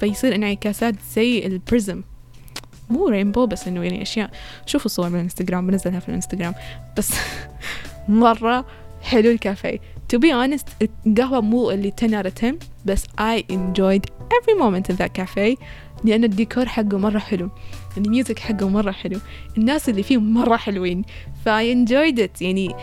فيصير 0.00 0.34
انعكاسات 0.34 0.94
زي 1.14 1.46
ال 1.46 1.54
prism. 1.54 2.02
مو 2.90 3.08
rainbow 3.08 3.46
بس 3.46 3.68
إنه 3.68 3.82
يعني 3.82 4.02
أشياء. 4.02 4.30
شوفوا 4.66 4.86
الصور 4.86 5.08
من 5.08 5.14
الإنستغرام 5.14 5.66
بنزلها 5.66 6.00
في 6.00 6.08
الإنستغرام. 6.08 6.54
بس 6.98 7.12
مرة 8.08 8.66
حلو 9.02 9.30
الكافيه. 9.30 9.78
To 10.12 10.16
be 10.18 10.28
honest 10.32 10.86
القهوة 11.06 11.40
مو 11.40 11.70
اللي 11.70 11.90
10 11.90 12.22
out 12.22 12.26
of 12.26 12.34
10 12.34 12.58
بس 12.84 13.04
I 13.04 13.42
enjoyed 13.52 14.04
every 14.20 14.54
moment 14.60 14.92
in 14.92 14.96
that 14.96 15.12
cafe. 15.20 15.56
لأن 16.04 16.24
الديكور 16.24 16.66
حقه 16.66 16.98
مرة 16.98 17.18
حلو 17.18 17.50
ال 17.96 18.03
music 18.03 18.38
حقه 18.38 18.68
مرة 18.68 18.90
حلو 18.90 19.20
الناس 19.58 19.88
اللي 19.88 20.02
فيه 20.02 20.18
مرة 20.18 20.56
حلوين 20.56 21.02
فا 21.44 21.74
enjoyed 21.74 22.28
يعني 22.40 22.74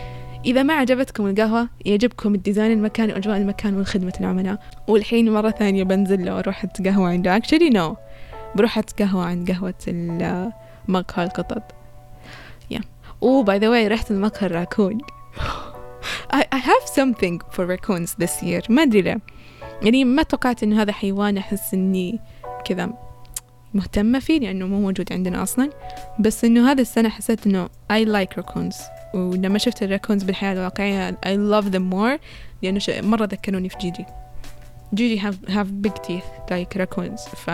إذا 0.44 0.62
ما 0.62 0.74
عجبتكم 0.74 1.26
القهوة 1.26 1.68
يعجبكم 1.84 2.34
ال 2.34 2.39
design 2.39 2.72
المكان 2.72 3.10
وأجواء 3.10 3.36
المكان 3.36 3.80
وخدمة 3.80 4.12
العملاء. 4.20 4.62
والحين 4.88 5.32
مرة 5.32 5.50
ثانية 5.50 5.82
بنزل 5.82 6.24
لو 6.24 6.38
أروح 6.38 6.64
أتقهوى 6.64 7.12
عنده. 7.12 7.40
Actually 7.40 7.72
no 7.72 7.96
بروح 8.54 8.78
أتقهوى 8.78 9.24
عند 9.26 9.50
قهوة 9.50 10.52
مقهى 10.88 11.24
القطط 11.24 11.62
yeah. 12.74 12.82
Oh 13.24 13.44
by 13.44 13.58
the 13.58 13.68
way 13.68 13.88
رحت 13.88 14.10
المقهى 14.10 14.46
الراكون 14.46 14.98
I, 16.32 16.44
I 16.52 16.58
have 16.58 16.84
something 16.86 17.40
for 17.50 17.66
raccoons 17.66 18.14
this 18.14 18.42
year. 18.42 18.70
ما 18.70 18.82
أدري 18.82 19.02
ليه. 19.02 19.18
يعني 19.82 20.04
ما 20.04 20.22
توقعت 20.22 20.62
إنه 20.62 20.82
هذا 20.82 20.92
حيوان 20.92 21.38
أحس 21.38 21.74
إني 21.74 22.20
كذا 22.64 23.07
مهتمة 23.74 24.18
فيه 24.18 24.40
لأنه 24.40 24.66
مو 24.66 24.80
موجود 24.80 25.12
عندنا 25.12 25.42
أصلا. 25.42 25.70
بس 26.20 26.44
إنه 26.44 26.70
هذا 26.70 26.82
السنة 26.82 27.08
حسيت 27.08 27.46
إنه 27.46 27.68
I 27.92 28.04
like 28.04 28.42
raccoons. 28.42 28.76
ولما 29.14 29.58
شفت 29.58 29.82
الراكونز 29.82 30.22
بالحياة 30.22 30.52
الواقعية 30.52 31.10
I 31.10 31.36
love 31.52 31.72
them 31.72 31.92
more 31.92 32.20
لأنه 32.62 32.80
مرة 32.88 33.24
ذكروني 33.24 33.68
في 33.68 33.76
جيجي. 33.80 34.04
جيجي 34.94 35.20
have, 35.20 35.34
have 35.48 35.86
big 35.86 35.94
teeth 35.94 36.50
like 36.50 36.80
raccoons. 36.80 37.28
ف 37.36 37.50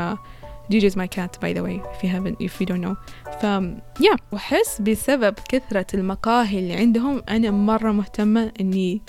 جيجي 0.70 0.90
is 0.90 0.94
my 0.94 1.06
cat 1.06 1.40
by 1.40 1.52
the 1.52 1.62
way 1.62 1.80
if 1.94 2.04
you 2.04 2.08
haven't 2.08 2.46
if 2.46 2.60
you 2.60 2.66
don't 2.66 2.84
know. 2.84 2.96
ف 3.40 3.46
yeah 4.02 4.16
وأحس 4.32 4.80
بسبب 4.80 5.34
كثرة 5.48 5.86
المقاهي 5.94 6.58
اللي 6.58 6.74
عندهم 6.74 7.22
أنا 7.28 7.50
مرة 7.50 7.92
مهتمة 7.92 8.52
إني 8.60 9.02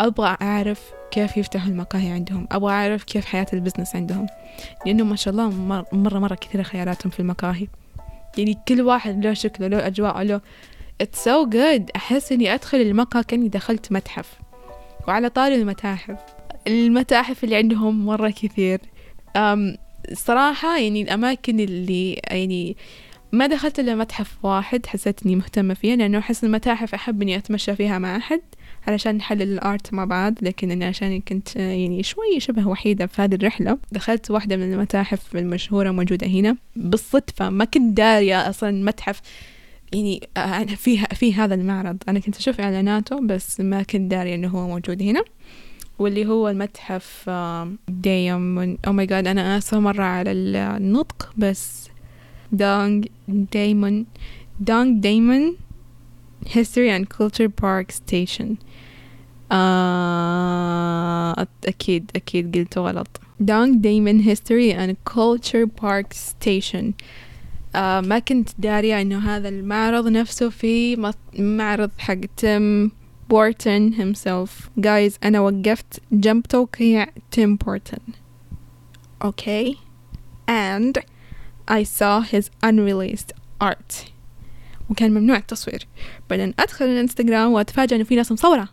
أبغى 0.00 0.36
أعرف 0.42 0.92
كيف 1.10 1.36
يفتحوا 1.36 1.68
المقاهي 1.68 2.10
عندهم؟ 2.10 2.46
أبغى 2.52 2.72
أعرف 2.72 3.04
كيف 3.04 3.24
حياة 3.24 3.46
البزنس 3.52 3.96
عندهم. 3.96 4.26
لأنه 4.86 5.04
ما 5.04 5.16
شاء 5.16 5.32
الله 5.32 5.50
مرة 5.92 6.18
مرة 6.18 6.34
كثيرة 6.34 6.62
خياراتهم 6.62 7.10
في 7.10 7.20
المقاهي. 7.20 7.66
يعني 8.38 8.58
كل 8.68 8.80
واحد 8.80 9.24
له 9.24 9.34
شكله 9.34 9.66
له 9.66 9.86
أجواء 9.86 10.22
له 10.22 10.40
It's 11.02 11.18
so 11.24 11.46
good. 11.52 11.82
أحس 11.96 12.32
إني 12.32 12.54
أدخل 12.54 12.80
المقهى 12.80 13.24
كأني 13.24 13.48
دخلت 13.48 13.92
متحف. 13.92 14.38
وعلى 15.08 15.28
طاري 15.28 15.54
المتاحف. 15.54 16.16
المتاحف 16.66 17.44
اللي 17.44 17.56
عندهم 17.56 18.06
مرة 18.06 18.30
كثير. 18.30 18.80
أم 19.36 19.76
صراحة 20.12 20.78
يعني 20.78 21.02
الأماكن 21.02 21.60
اللي 21.60 22.12
يعني 22.12 22.76
ما 23.32 23.46
دخلت 23.46 23.78
إلا 23.78 23.94
متحف 23.94 24.44
واحد 24.44 24.86
حسيت 24.86 25.26
إني 25.26 25.36
مهتمة 25.36 25.74
فيه 25.74 25.94
لأنه 25.94 26.18
أحس 26.18 26.44
المتاحف 26.44 26.94
أحب 26.94 27.22
إني 27.22 27.36
أتمشى 27.36 27.76
فيها 27.76 27.98
مع 27.98 28.16
أحد. 28.16 28.40
علشان 28.86 29.16
نحلل 29.16 29.42
الآرت 29.42 29.94
مع 29.94 30.04
بعض 30.04 30.34
لكن 30.42 30.70
أنا 30.70 30.86
عشان 30.86 31.20
كنت 31.20 31.56
يعني 31.56 32.02
شوي 32.02 32.40
شبه 32.40 32.68
وحيدة 32.68 33.06
في 33.06 33.22
هذه 33.22 33.34
الرحلة. 33.34 33.78
دخلت 33.92 34.30
واحدة 34.30 34.56
من 34.56 34.72
المتاحف 34.72 35.36
المشهورة 35.36 35.90
موجودة 35.90 36.26
هنا. 36.26 36.56
بالصدفة 36.76 37.50
ما 37.50 37.64
كنت 37.64 37.96
دارية 37.96 38.48
أصلا 38.50 38.84
متحف 38.84 39.20
يعني 39.92 40.66
في 40.76 40.98
في 40.98 41.34
هذا 41.34 41.54
المعرض. 41.54 41.96
أنا 42.08 42.18
كنت 42.18 42.36
أشوف 42.36 42.60
إعلاناته 42.60 43.20
بس 43.20 43.60
ما 43.60 43.82
كنت 43.82 44.10
دارية 44.10 44.34
إنه 44.34 44.48
هو 44.48 44.68
موجود 44.68 45.02
هنا. 45.02 45.22
واللي 45.98 46.26
هو 46.26 46.48
المتحف 46.48 47.30
دايم. 47.88 48.58
oh 48.86 48.92
my 48.92 49.06
god 49.06 49.26
أنا 49.26 49.58
آسفة 49.58 49.80
مرة 49.80 50.04
على 50.04 50.32
النطق 50.32 51.32
بس 51.36 51.88
دونج 52.52 53.06
دايمون. 53.28 54.06
دونج 54.60 55.02
دايمون. 55.02 55.56
History 56.45 56.89
and 56.89 57.05
Culture 57.17 57.49
Park 57.49 57.91
Station 57.91 58.55
آه 59.51 61.47
أكيد 61.67 62.11
أكيد 62.15 62.57
قلت 62.57 62.77
غلط 62.77 63.19
دونج 63.39 63.75
دايمون 63.83 64.23
History 64.23 64.73
and 64.73 64.95
Culture 65.13 65.67
Park 65.81 66.13
Station 66.13 66.83
آه 67.75 68.01
ما 68.01 68.19
كنت 68.19 68.49
دارية 68.59 69.01
إنه 69.01 69.19
هذا 69.35 69.49
المعرض 69.49 70.07
نفسه 70.07 70.49
في 70.49 70.95
معرض 71.39 71.91
حق 71.97 72.19
تم 72.37 72.89
بورتن 73.29 73.91
himself 73.93 74.49
guys 74.81 75.13
أنا 75.23 75.39
وقفت 75.39 76.01
جنب 76.11 76.43
توقيع 76.43 77.07
تيم 77.31 77.55
بورتن 77.55 77.99
okay 79.23 79.73
and 80.47 80.97
I 81.67 81.83
saw 81.83 82.21
his 82.21 82.49
unreleased 82.63 83.31
art 83.59 84.05
وكان 84.90 85.10
ممنوع 85.10 85.36
التصوير. 85.36 85.86
بعدين 86.30 86.54
أدخل 86.58 86.84
الإنستغرام 86.84 87.52
وأتفاجأ 87.52 87.96
إنه 87.96 88.04
في 88.04 88.16
ناس 88.16 88.32
مصورة. 88.32 88.68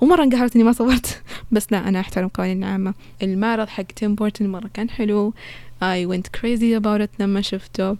ومرة 0.00 0.22
انقهرت 0.22 0.54
إني 0.54 0.64
ما 0.64 0.72
صورت. 0.72 1.22
بس 1.52 1.66
لا 1.72 1.88
أنا 1.88 2.00
أحترم 2.00 2.28
قوانين 2.28 2.64
العامة. 2.64 2.94
المعرض 3.22 3.68
حق 3.68 3.82
تيم 3.82 4.14
بيرتون 4.14 4.48
مرة 4.48 4.70
كان 4.74 4.90
حلو. 4.90 5.34
I 5.82 6.04
went 6.06 6.40
crazy 6.40 6.74
about 6.74 7.00
it 7.00 7.20
لما 7.20 7.40
شفته. 7.40 7.96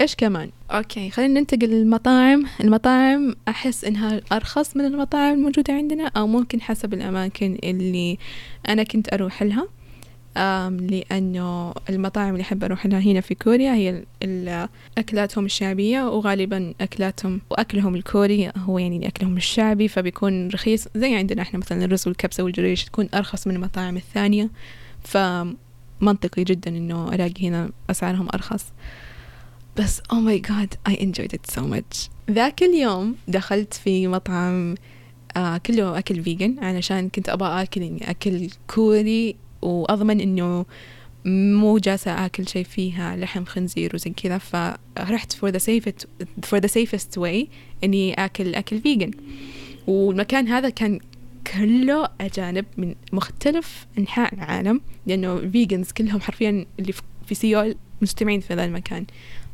إيش 0.00 0.14
كمان؟ 0.14 0.50
أوكي 0.70 1.10
خلينا 1.10 1.40
ننتقل 1.40 1.66
للمطاعم. 1.66 2.44
المطاعم 2.60 3.34
أحس 3.48 3.84
إنها 3.84 4.20
أرخص 4.32 4.76
من 4.76 4.84
المطاعم 4.84 5.34
الموجودة 5.34 5.74
عندنا 5.74 6.10
أو 6.16 6.26
ممكن 6.26 6.60
حسب 6.60 6.94
الأماكن 6.94 7.58
اللي 7.64 8.18
أنا 8.68 8.82
كنت 8.82 9.12
أروح 9.12 9.42
لها. 9.42 9.68
لأنه 10.36 11.74
المطاعم 11.90 12.32
اللي 12.32 12.42
أحب 12.42 12.64
أروح 12.64 12.86
لها 12.86 13.00
هنا 13.00 13.20
في 13.20 13.34
كوريا 13.34 13.74
هي 13.74 14.04
أكلاتهم 14.98 15.44
الشعبية 15.44 16.08
وغالبا 16.08 16.74
أكلاتهم 16.80 17.40
وأكلهم 17.50 17.94
الكوري 17.94 18.50
هو 18.56 18.78
يعني 18.78 19.08
أكلهم 19.08 19.36
الشعبي 19.36 19.88
فبيكون 19.88 20.48
رخيص. 20.48 20.88
زي 20.94 21.14
عندنا 21.14 21.42
إحنا 21.42 21.58
مثلا 21.58 21.84
الرز 21.84 22.08
والكبسة 22.08 22.44
والجريش 22.44 22.84
تكون 22.84 23.08
أرخص 23.14 23.46
من 23.46 23.54
المطاعم 23.54 23.96
الثانية 23.96 24.50
فمنطقي 25.04 26.44
جدا 26.44 26.70
إنه 26.70 27.14
ألاقي 27.14 27.48
هنا 27.48 27.70
أسعارهم 27.90 28.28
أرخص. 28.34 28.64
بس 29.76 30.00
oh 30.00 30.16
my 30.28 30.48
god 30.50 30.92
I 30.92 30.94
enjoyed 30.94 31.32
it 31.32 31.54
so 31.54 31.60
much. 31.60 32.10
ذاك 32.30 32.62
اليوم 32.62 33.14
دخلت 33.28 33.74
في 33.74 34.08
مطعم 34.08 34.74
آه 35.36 35.56
كله 35.56 35.98
أكل 35.98 36.22
vegan 36.22 36.56
علشان 36.58 37.08
كنت 37.08 37.28
أبغى 37.28 37.62
أكل 37.62 37.82
يعني 37.82 38.10
أكل 38.10 38.50
كوري 38.66 39.36
وأضمن 39.62 40.20
إنه 40.20 40.66
مو 41.24 41.78
جالسة 41.78 42.26
آكل 42.26 42.48
شيء 42.48 42.64
فيها 42.64 43.16
لحم 43.16 43.44
خنزير 43.44 43.90
وزي 43.94 44.10
كذا 44.10 44.38
فرحت 44.38 45.32
for 45.32 45.50
the 45.50 45.58
safest 45.58 46.06
for 46.46 46.60
the 46.60 46.68
safest 46.68 47.20
way 47.20 47.46
إني 47.84 48.14
آكل 48.14 48.54
أكل 48.54 48.80
vegan 48.80 49.10
والمكان 49.86 50.48
هذا 50.48 50.68
كان 50.68 51.00
كله 51.46 52.08
أجانب 52.20 52.64
من 52.76 52.94
مختلف 53.12 53.86
أنحاء 53.98 54.34
العالم 54.34 54.80
لأنه 55.06 55.36
foreigners 55.36 55.92
كلهم 55.92 56.20
حرفيا 56.20 56.66
اللي 56.78 56.92
في 57.26 57.34
سيول 57.34 57.74
مجتمعين 58.02 58.40
في 58.40 58.54
ذا 58.54 58.64
المكان. 58.64 59.06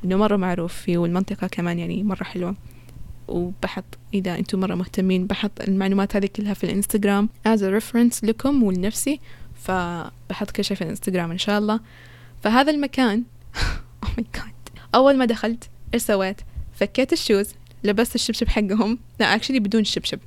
إنه 0.04 0.16
مرة 0.16 0.36
معروف 0.36 0.74
فيه 0.74 0.98
والمنطقة 0.98 1.46
كمان 1.46 1.78
يعني 1.78 2.02
مرة 2.02 2.24
حلوة. 2.24 2.56
وبحط 3.28 3.98
إذا 4.14 4.38
أنتم 4.38 4.60
مرة 4.60 4.74
مهتمين 4.74 5.26
بحط 5.26 5.60
المعلومات 5.68 6.16
هذه 6.16 6.26
كلها 6.26 6.54
في 6.54 6.64
الإنستغرام. 6.64 7.28
As 7.48 7.60
a 7.60 7.82
reference 7.82 8.24
لكم 8.24 8.62
ولنفسي 8.62 9.20
فبحط 9.58 10.50
كل 10.50 10.64
شيء 10.64 10.76
في 10.76 10.82
الانستغرام 10.82 11.30
إن 11.30 11.38
شاء 11.38 11.58
الله. 11.58 11.80
فهذا 12.42 12.70
المكان 12.70 13.24
oh 14.04 14.08
my 14.08 14.38
god. 14.38 14.72
أول 14.94 15.16
ما 15.16 15.24
دخلت 15.24 15.68
إيش 15.94 16.02
سويت؟ 16.02 16.40
فكيت 16.72 17.12
ال 17.12 17.19
shoes 17.19 17.54
لبست 17.84 18.14
الشبشب 18.14 18.48
حقهم. 18.48 18.98
لا 19.20 19.34
actually 19.34 19.60
بدون 19.60 19.84
شبشب. 19.84 20.18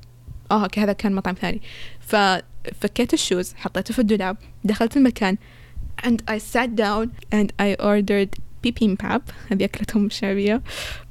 آه 0.50 0.62
okay 0.62 0.80
هذا 0.80 0.92
كان 0.92 1.14
مطعم 1.14 1.34
ثاني. 1.34 1.62
ففكيت 2.00 3.14
ال 3.14 3.21
shoes 3.21 3.54
حطيته 3.54 3.94
في 3.94 3.98
الدولاب 3.98 4.36
دخلت 4.64 4.96
المكان 4.96 5.36
and 6.02 6.22
I 6.26 6.38
sat 6.38 6.74
down 6.74 7.12
and 7.30 7.52
I 7.58 7.76
ordered 7.78 8.36
bibimbap 8.66 9.20
هذه 9.50 9.64
أكلتهم 9.64 10.06
الشعبية. 10.06 10.62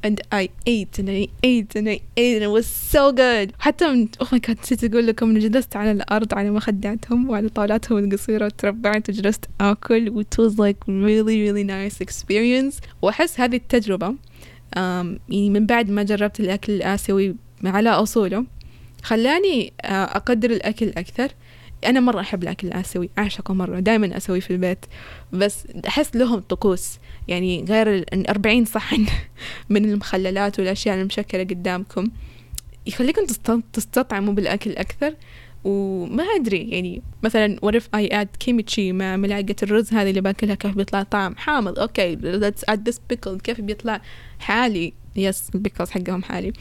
And 0.07 0.19
I 0.31 0.49
ate 0.67 0.99
and 0.99 1.09
I 1.09 1.27
ate 1.43 1.75
and 1.75 1.87
I 1.87 2.01
ate 2.17 2.37
and 2.37 2.43
it 2.43 2.51
was 2.51 2.65
so 2.65 3.11
good. 3.11 3.51
حتى 3.59 3.87
من 3.87 4.07
oh 4.23 4.25
my 4.25 4.39
god 4.39 4.57
نسيت 4.61 4.83
أقول 4.83 5.07
لكم 5.07 5.29
إني 5.29 5.39
جلست 5.39 5.75
على 5.75 5.91
الأرض 5.91 6.33
على 6.33 6.51
مخداتهم 6.51 7.29
وعلى 7.29 7.49
طاولاتهم 7.49 7.97
القصيرة 7.97 8.45
وتربعت 8.45 9.09
وجلست 9.09 9.45
آكل 9.61 10.23
it 10.23 10.43
was 10.43 10.53
like 10.57 10.87
really 10.87 11.47
really 11.47 11.63
nice 11.63 12.01
experience. 12.05 12.81
وأحس 13.01 13.39
هذه 13.39 13.55
التجربة 13.55 14.15
يعني 14.75 15.49
من 15.49 15.65
بعد 15.65 15.89
ما 15.89 16.03
جربت 16.03 16.39
الأكل 16.39 16.73
الآسيوي 16.73 17.35
على 17.63 17.89
أصوله 17.89 18.45
خلاني 19.03 19.73
أقدر 19.83 20.49
الأكل 20.51 20.89
أكثر. 20.89 21.31
أنا 21.85 21.99
مرة 21.99 22.19
أحب 22.19 22.43
الأكل 22.43 22.67
الآسيوي 22.67 23.09
أعشقه 23.17 23.53
مرة 23.53 23.79
دائما 23.79 24.17
أسويه 24.17 24.39
في 24.39 24.51
البيت. 24.51 24.85
بس 25.33 25.67
أحس 25.87 26.15
لهم 26.15 26.39
طقوس 26.39 26.99
يعني 27.27 27.65
غير 27.69 27.95
الأربعين 27.95 28.65
صحن 28.65 29.05
من 29.69 29.85
المخللات 29.85 30.59
والأشياء 30.59 31.01
المشكلة 31.01 31.43
قدامكم. 31.43 32.07
يخليكم 32.87 33.25
تستطعموا 33.73 34.33
بالأكل 34.33 34.71
أكثر. 34.71 35.15
وما 35.63 36.23
أدري 36.23 36.69
يعني 36.69 37.01
مثلا 37.23 37.57
if 37.65 37.83
I 37.97 38.13
add 38.13 38.37
كيمتشي 38.39 38.93
مع 38.93 39.15
ملعقة 39.15 39.55
الرز 39.63 39.93
هذه 39.93 40.09
اللي 40.09 40.21
باكلها 40.21 40.55
كيف 40.55 40.75
بيطلع 40.75 41.03
طعم؟ 41.03 41.35
حامض 41.35 41.79
okay 41.79 42.15
let's 42.15 42.73
add 42.73 42.79
this 42.89 42.95
pickle 43.13 43.41
كيف 43.43 43.61
بيطلع 43.61 44.01
حالي؟ 44.39 44.93
yes 45.15 45.49
ال 45.55 45.60
pickles 45.60 45.89
حقهم 45.89 46.23
حالي. 46.23 46.53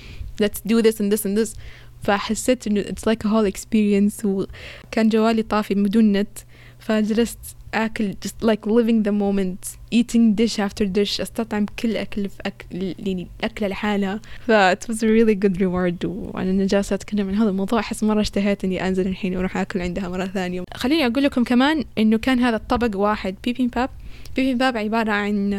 let's 0.43 0.61
do 0.67 0.83
this 0.83 1.01
and 1.01 1.13
this 1.13 1.25
and 1.25 1.37
this. 1.37 1.57
فحسيت 2.03 2.67
إنه 2.67 2.83
it's 2.83 3.11
like 3.11 3.25
a 3.25 3.29
whole 3.29 3.53
experience. 3.53 4.25
وكان 4.25 5.09
جوالي 5.09 5.43
طافي 5.43 5.75
بدون 5.75 6.13
نت. 6.13 6.39
فجلست 6.81 7.39
آكل 7.75 8.15
just 8.27 8.47
like 8.47 8.67
living 8.67 9.03
the 9.09 9.13
moment 9.13 9.79
eating 9.95 10.35
dish 10.35 10.59
after 10.59 10.85
dish 10.85 11.21
أستطعم 11.21 11.67
كل 11.79 11.97
أكل 11.97 12.29
في 12.29 12.43
اكل 12.47 12.95
يعني 12.99 13.29
أكلة 13.45 13.69
لحالها. 13.69 14.21
ف 14.47 14.51
it 14.51 14.93
was 14.93 14.97
a 14.97 15.07
really 15.07 15.35
good 15.45 15.59
reward 15.59 16.05
وأنا 16.05 16.67
جالسه 16.67 16.95
اتكلم 16.95 17.29
عن 17.29 17.35
هذا 17.35 17.49
الموضوع. 17.49 17.81
أحس 17.81 18.03
مرة 18.03 18.21
اشتهيت 18.21 18.65
إني 18.65 18.89
أنزل 18.89 19.07
الحين 19.07 19.37
وأروح 19.37 19.57
آكل 19.57 19.81
عندها 19.81 20.09
مرة 20.09 20.27
ثانية. 20.27 20.65
خليني 20.75 21.07
أقول 21.07 21.25
لكم 21.25 21.45
كمان 21.45 21.85
إنه 21.99 22.19
كان 22.19 22.39
هذا 22.39 22.57
الطبق 22.57 22.97
واحد 22.97 23.35
بيبيمباب 23.45 23.91
بيبي 24.37 24.55
باب 24.55 24.77
عبارة 24.77 25.13
عن 25.13 25.51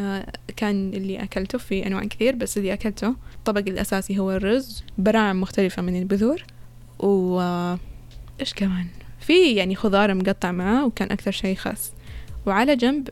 كان 0.56 0.94
اللي 0.94 1.24
أكلته 1.24 1.58
في 1.58 1.88
أنواع 1.88 2.04
كثير 2.04 2.36
بس 2.36 2.58
اللي 2.58 2.74
أكلته 2.74 3.16
الطبق 3.36 3.64
الأساسي 3.68 4.20
هو 4.20 4.32
الرز 4.32 4.84
براعم 4.98 5.42
مختلفة 5.42 5.82
من 5.82 6.00
البذور 6.00 6.44
و 7.00 7.40
إيش 8.40 8.54
كمان؟ 8.56 8.86
في 9.22 9.56
يعني 9.56 9.76
خضار 9.76 10.14
مقطع 10.14 10.52
معاه 10.52 10.86
وكان 10.86 11.12
أكثر 11.12 11.32
شيء 11.32 11.56
خاص. 11.56 11.92
وعلى 12.46 12.76
جنب 12.76 13.10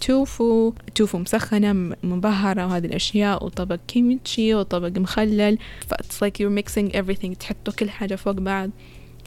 توفو 0.00 0.72
توفو 0.94 1.18
مسخنة 1.18 1.72
مبهرة 2.02 2.66
وهذه 2.66 2.86
الأشياء 2.86 3.44
وطبق 3.44 3.78
كيميتشي 3.88 4.54
وطبق 4.54 4.98
مخلل. 4.98 5.58
ف 5.88 5.94
it's 5.94 6.26
like 6.26 6.32
you're 6.40 6.62
mixing 6.62 6.92
everything 6.92 7.36
تحطوا 7.38 7.72
كل 7.72 7.90
حاجة 7.90 8.14
فوق 8.14 8.34
بعض. 8.34 8.70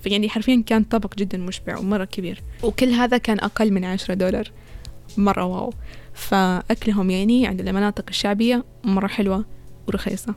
فيعني 0.03 0.29
حرفيا 0.29 0.63
كان 0.65 0.83
طبق 0.83 1.15
جدا 1.15 1.37
مشبع 1.37 1.77
ومرة 1.77 2.05
كبير. 2.05 2.41
وكل 2.63 2.89
هذا 2.89 3.17
كان 3.17 3.39
أقل 3.39 3.71
من 3.71 3.85
عشرة 3.85 4.13
دولار. 4.13 4.51
مرة 5.17 5.45
واو. 5.45 5.73
فأكلهم 6.13 7.09
يعني 7.09 7.47
عند 7.47 7.59
المناطق 7.61 8.05
الشعبية 8.09 8.65
مرة 8.83 9.07
حلوة 9.07 9.45
ورخيصة. 9.87 10.35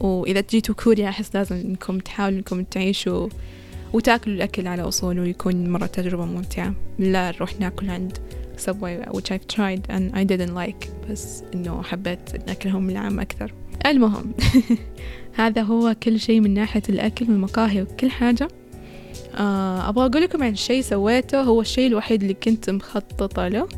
وإذا 0.00 0.40
تجيتوا 0.40 0.74
كوريا 0.74 1.08
أحس 1.08 1.36
لازم 1.36 1.56
إنكم 1.56 1.98
تحاولوا 1.98 2.38
إنكم 2.38 2.64
تعيشوا 2.64 3.28
وتاكلوا 3.94 4.36
الأكل 4.36 4.66
على 4.66 4.82
أصوله 4.82 5.22
ويكون 5.22 5.70
مرة 5.70 5.86
تجربة 5.86 6.24
ممتعة. 6.24 6.74
لا 6.98 7.30
نروح 7.30 7.60
ناكل 7.60 7.90
عند 7.90 8.18
subway 8.66 9.08
which 9.08 9.30
I've 9.30 9.46
tried 9.56 9.82
and 9.88 10.14
I 10.14 10.24
didn't 10.24 10.54
like 10.54 11.10
بس 11.10 11.42
إنه 11.54 11.82
حبيت 11.82 12.48
أكلهم 12.48 12.90
العام 12.90 13.20
أكثر. 13.20 13.52
المهم 13.86 14.34
هذا 15.34 15.62
هو 15.62 15.94
كل 16.02 16.20
شيء 16.20 16.40
من 16.40 16.54
ناحية 16.54 16.82
الأكل 16.88 17.24
والمقاهي 17.30 17.82
وكل 17.82 18.10
حاجة. 18.10 18.48
آه 19.34 19.88
أبغى 19.88 20.06
أقول 20.06 20.22
لكم 20.22 20.42
عن 20.42 20.54
شيء 20.54 20.82
سويته. 20.82 21.42
هو 21.42 21.60
الشيء 21.60 21.86
الوحيد 21.86 22.22
اللي 22.22 22.34
كنت 22.34 22.70
مخططة 22.70 23.48
له 23.48 23.68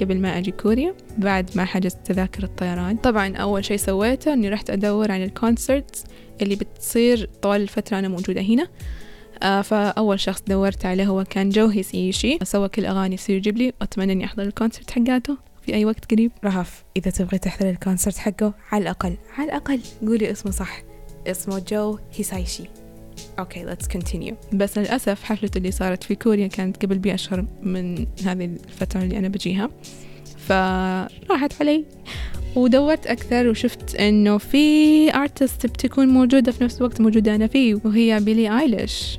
قبل 0.00 0.20
ما 0.20 0.38
أجي 0.38 0.50
كوريا 0.50 0.94
بعد 1.18 1.50
ما 1.54 1.64
حجزت 1.64 1.98
تذاكر 2.04 2.42
الطيران. 2.42 2.96
طبعا 2.96 3.36
أول 3.36 3.64
شيء 3.64 3.76
سويته 3.76 4.32
أني 4.32 4.48
رحت 4.48 4.70
أدور 4.70 5.12
عن 5.12 5.22
ال 5.22 5.31
concerts 5.31 6.04
اللي 6.42 6.56
بتصير 6.56 7.28
طوال 7.42 7.60
الفترة 7.60 7.98
أنا 7.98 8.08
موجودة 8.08 8.40
هنا. 8.40 8.68
فأول 9.44 10.20
شخص 10.20 10.42
دورت 10.48 10.86
عليه 10.86 11.06
هو 11.06 11.24
كان 11.24 11.48
جو 11.48 11.82
هيسايشي. 11.82 12.38
سوى 12.42 12.68
كل 12.68 12.86
أغاني 12.86 13.16
ستوديو 13.16 13.38
جيبلي. 13.38 13.72
وأتمنى 13.80 14.12
إني 14.12 14.24
أحضر 14.24 14.42
ال 14.42 14.48
concert 14.48 14.90
حقاته 14.90 15.36
في 15.62 15.74
أي 15.74 15.84
وقت 15.84 16.12
قريب. 16.12 16.32
رهف 16.44 16.84
إذا 16.96 17.10
تبغي 17.10 17.38
تحضر 17.38 17.70
ال 17.70 17.76
concert 17.76 18.16
حقه 18.16 18.54
على 18.72 18.82
الأقل 18.82 19.16
على 19.38 19.48
الأقل 19.48 19.80
قولي 20.06 20.30
اسمه 20.30 20.52
صح. 20.52 20.82
اسمه 21.26 21.62
جو 21.68 21.98
هيسايشي. 22.16 22.64
okay 23.38 23.64
let's 23.64 23.88
continue 23.88 24.36
بس 24.52 24.78
للأسف 24.78 25.22
حفلته 25.24 25.58
اللي 25.58 25.70
صارت 25.70 26.04
في 26.04 26.14
كوريا 26.14 26.46
كانت 26.46 26.84
قبل 26.84 26.98
بأشهر 26.98 27.44
من 27.62 28.06
هذه 28.24 28.44
الفترة 28.44 29.02
اللي 29.02 29.18
أنا 29.18 29.28
بجيها. 29.28 29.70
فراحت 30.38 31.52
علي. 31.60 31.84
ودورت 32.56 33.06
أكثر 33.06 33.48
وشفت 33.48 33.94
إنه 33.94 34.38
في 34.38 35.14
artist 35.14 35.66
بتكون 35.66 36.08
موجودة 36.08 36.52
في 36.52 36.64
نفس 36.64 36.78
الوقت 36.78 37.00
موجودة 37.00 37.34
أنا 37.34 37.46
فيه 37.46 37.80
وهي 37.84 38.20
بيلي 38.20 38.58
آيليش 38.60 39.18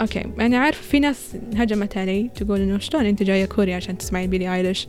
okay. 0.00 0.20
أنا 0.40 0.58
عارف 0.58 0.82
في 0.82 1.00
ناس 1.00 1.36
هجمت 1.54 1.96
علي 1.96 2.30
تقول 2.34 2.60
إنه 2.60 2.78
شلون 2.78 3.06
أنت 3.06 3.22
جاية 3.22 3.44
كوريا 3.44 3.76
عشان 3.76 3.98
تسمعي 3.98 4.26
بيلي 4.26 4.54
آيليش؟ 4.54 4.88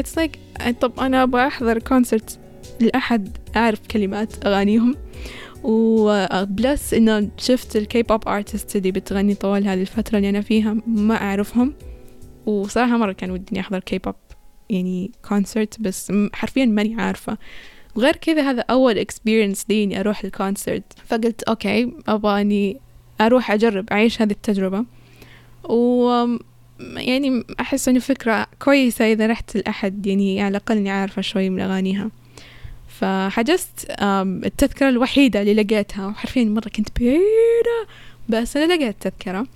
It's 0.00 0.20
like 0.20 0.62
طب 0.80 1.00
أنا 1.00 1.22
أبغى 1.22 1.46
أحضر 1.46 1.78
concert 1.78 2.38
لأحد 2.82 3.36
أعرف 3.56 3.80
كلمات 3.90 4.46
أغانيهم. 4.46 4.96
و 5.62 5.88
plus 5.88 6.94
إنه 6.94 7.28
شفت 7.36 7.76
ال 7.76 8.02
K-pop 8.02 8.28
artist 8.28 8.76
اللي 8.76 8.92
بتغني 8.92 9.34
طوال 9.34 9.68
هذه 9.68 9.80
الفترة 9.80 10.16
اللي 10.16 10.28
أنا 10.28 10.40
فيها 10.40 10.76
ما 10.86 11.14
أعرفهم. 11.14 11.74
وصراحة 12.46 12.96
مرة 12.96 13.12
كان 13.12 13.30
ودي 13.30 13.44
إني 13.52 13.60
أحضر 13.60 13.78
كي 13.78 13.98
بوب 13.98 14.14
يعني 14.70 15.10
concert 15.28 15.80
بس 15.80 16.12
حرفيا 16.32 16.64
ماني 16.64 16.94
عارفة. 17.00 17.38
وغير 17.96 18.16
كذا 18.16 18.50
هذا 18.50 18.64
أول 18.70 18.98
experience 18.98 19.66
لي 19.68 19.84
إني 19.84 20.00
أروح 20.00 20.24
ال 20.24 20.32
concert 20.32 20.84
فقلت 21.06 21.42
okay 21.42 21.92
أبغى 22.08 22.40
إني 22.40 22.80
أروح 23.20 23.50
أجرب 23.50 23.90
أعيش 23.92 24.22
هذه 24.22 24.30
التجربة. 24.30 24.84
و 25.64 26.08
يعني 26.96 27.44
أحس 27.60 27.88
إنه 27.88 27.98
فكرة 27.98 28.46
كويسة 28.62 29.12
إذا 29.12 29.26
رحت 29.26 29.56
الأحد 29.56 30.06
يعني 30.06 30.42
على 30.42 30.48
الأقل 30.50 30.76
إني 30.76 30.90
عارفة 30.90 31.22
شوي 31.22 31.50
من 31.50 31.60
أغانيها. 31.60 32.10
فحجزت 32.88 33.86
التذكرة 34.44 34.88
الوحيدة 34.88 35.40
اللي 35.40 35.54
لقيتها. 35.54 36.06
وحرفيا 36.06 36.44
مرة 36.44 36.68
كنت 36.68 36.88
بعيدة 37.00 37.86
بس 38.28 38.56
أنا 38.56 38.74
لقيت 38.74 38.96
تذكرة 39.00 39.46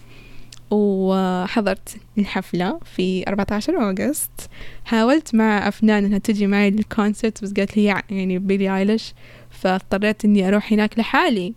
وحضرت 0.71 1.97
الحفلة 2.19 2.81
في 2.97 3.25
14 3.29 3.91
أغسطس. 3.91 4.49
حاولت 4.85 5.35
مع 5.35 5.69
أفنان 5.69 6.05
إنها 6.05 6.19
تجي 6.19 6.47
معي 6.47 6.71
للكونسرت 6.71 7.43
بس 7.43 7.53
قالت 7.53 7.77
لي 7.77 7.85
يعني 7.85 8.39
بيلي 8.39 8.77
آيليش. 8.77 9.15
فاضطريت 9.51 10.25
إني 10.25 10.49
أروح 10.49 10.73
هناك 10.73 10.99
لحالي. 10.99 11.55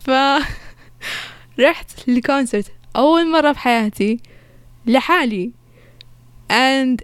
ف 0.00 0.10
رحت 1.58 2.08
لل 2.08 2.21
concert. 2.21 2.72
أول 2.96 3.30
مرة 3.32 3.52
في 3.52 3.58
حياتي 3.58 4.20
لحالي. 4.86 5.50
And 6.50 6.96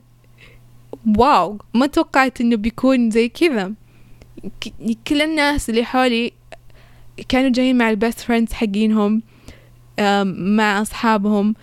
wow 1.18 1.58
ما 1.74 1.86
توقعت 1.86 2.40
إنه 2.40 2.56
بيكون 2.56 3.10
زي 3.10 3.28
كذا. 3.28 3.72
كل 5.08 5.22
الناس 5.22 5.70
اللي 5.70 5.84
حولي 5.84 6.32
كانوا 7.28 7.50
جايين 7.50 7.78
مع 7.78 7.90
ال 7.90 7.96
best 7.96 8.20
friends 8.20 8.52
حقينهم 8.52 9.22
مع 10.56 10.82
أصحابهم. 10.82 11.54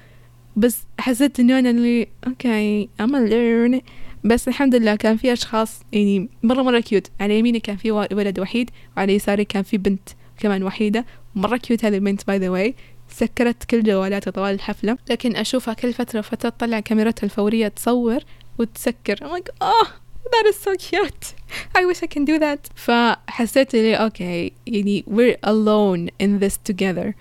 بس 0.56 0.84
حسيت 1.00 1.40
إنه 1.40 1.60
أنا 1.60 1.70
اللي 1.70 2.08
okay 2.28 2.90
I'm 3.00 3.28
alone. 3.30 3.82
بس 4.24 4.48
الحمد 4.48 4.76
لله 4.76 4.96
كان 4.96 5.18
في 5.18 5.34
أشخاص 5.34 5.82
يعني 5.92 6.30
مرة 6.44 6.62
مرة 6.62 6.80
cute 6.80 7.08
على 7.20 7.40
يميني 7.40 7.60
كان 7.60 7.76
في 7.76 7.92
ولد 7.92 8.40
وحيد 8.40 8.70
وعلى 8.98 9.16
يساري 9.16 9.46
كان 9.46 9.64
في 9.64 9.78
بنت 9.78 10.10
كمان 10.38 10.64
وحيدة. 10.64 11.06
مرة 11.36 11.58
cute 11.58 11.86
هذه 11.86 11.96
البنت 11.96 12.28
by 12.28 12.38
the 12.38 12.50
way 12.50 12.76
سكرت 13.10 13.64
كل 13.64 13.84
جوالاتها 13.84 14.32
طوال 14.32 14.54
الحفلة. 14.54 14.98
لكن 15.10 15.36
أشوفها 15.36 15.74
كل 15.74 15.94
فترة 15.94 16.20
وفترة 16.20 16.50
تطلع 16.50 16.80
كاميرتها 16.80 17.26
الفورية 17.26 17.68
تصور 17.68 18.20
وتسكر. 18.60 19.16
I'm 19.16 19.32
like 19.32 19.50
oh 19.62 19.88
that 20.32 20.46
is 20.46 20.58
so 20.66 20.72
cute. 20.76 21.34
I 21.76 21.86
wish 21.86 22.04
I 22.04 22.08
can 22.08 22.26
do 22.26 22.40
that. 22.40 22.72
فحسيت 22.76 23.74
لي 23.74 23.96
okay 23.96 24.52
يعني 24.68 25.04
we're 25.08 25.38
alone 25.50 26.26
in 26.26 26.40
this 26.40 26.58
together. 26.72 27.14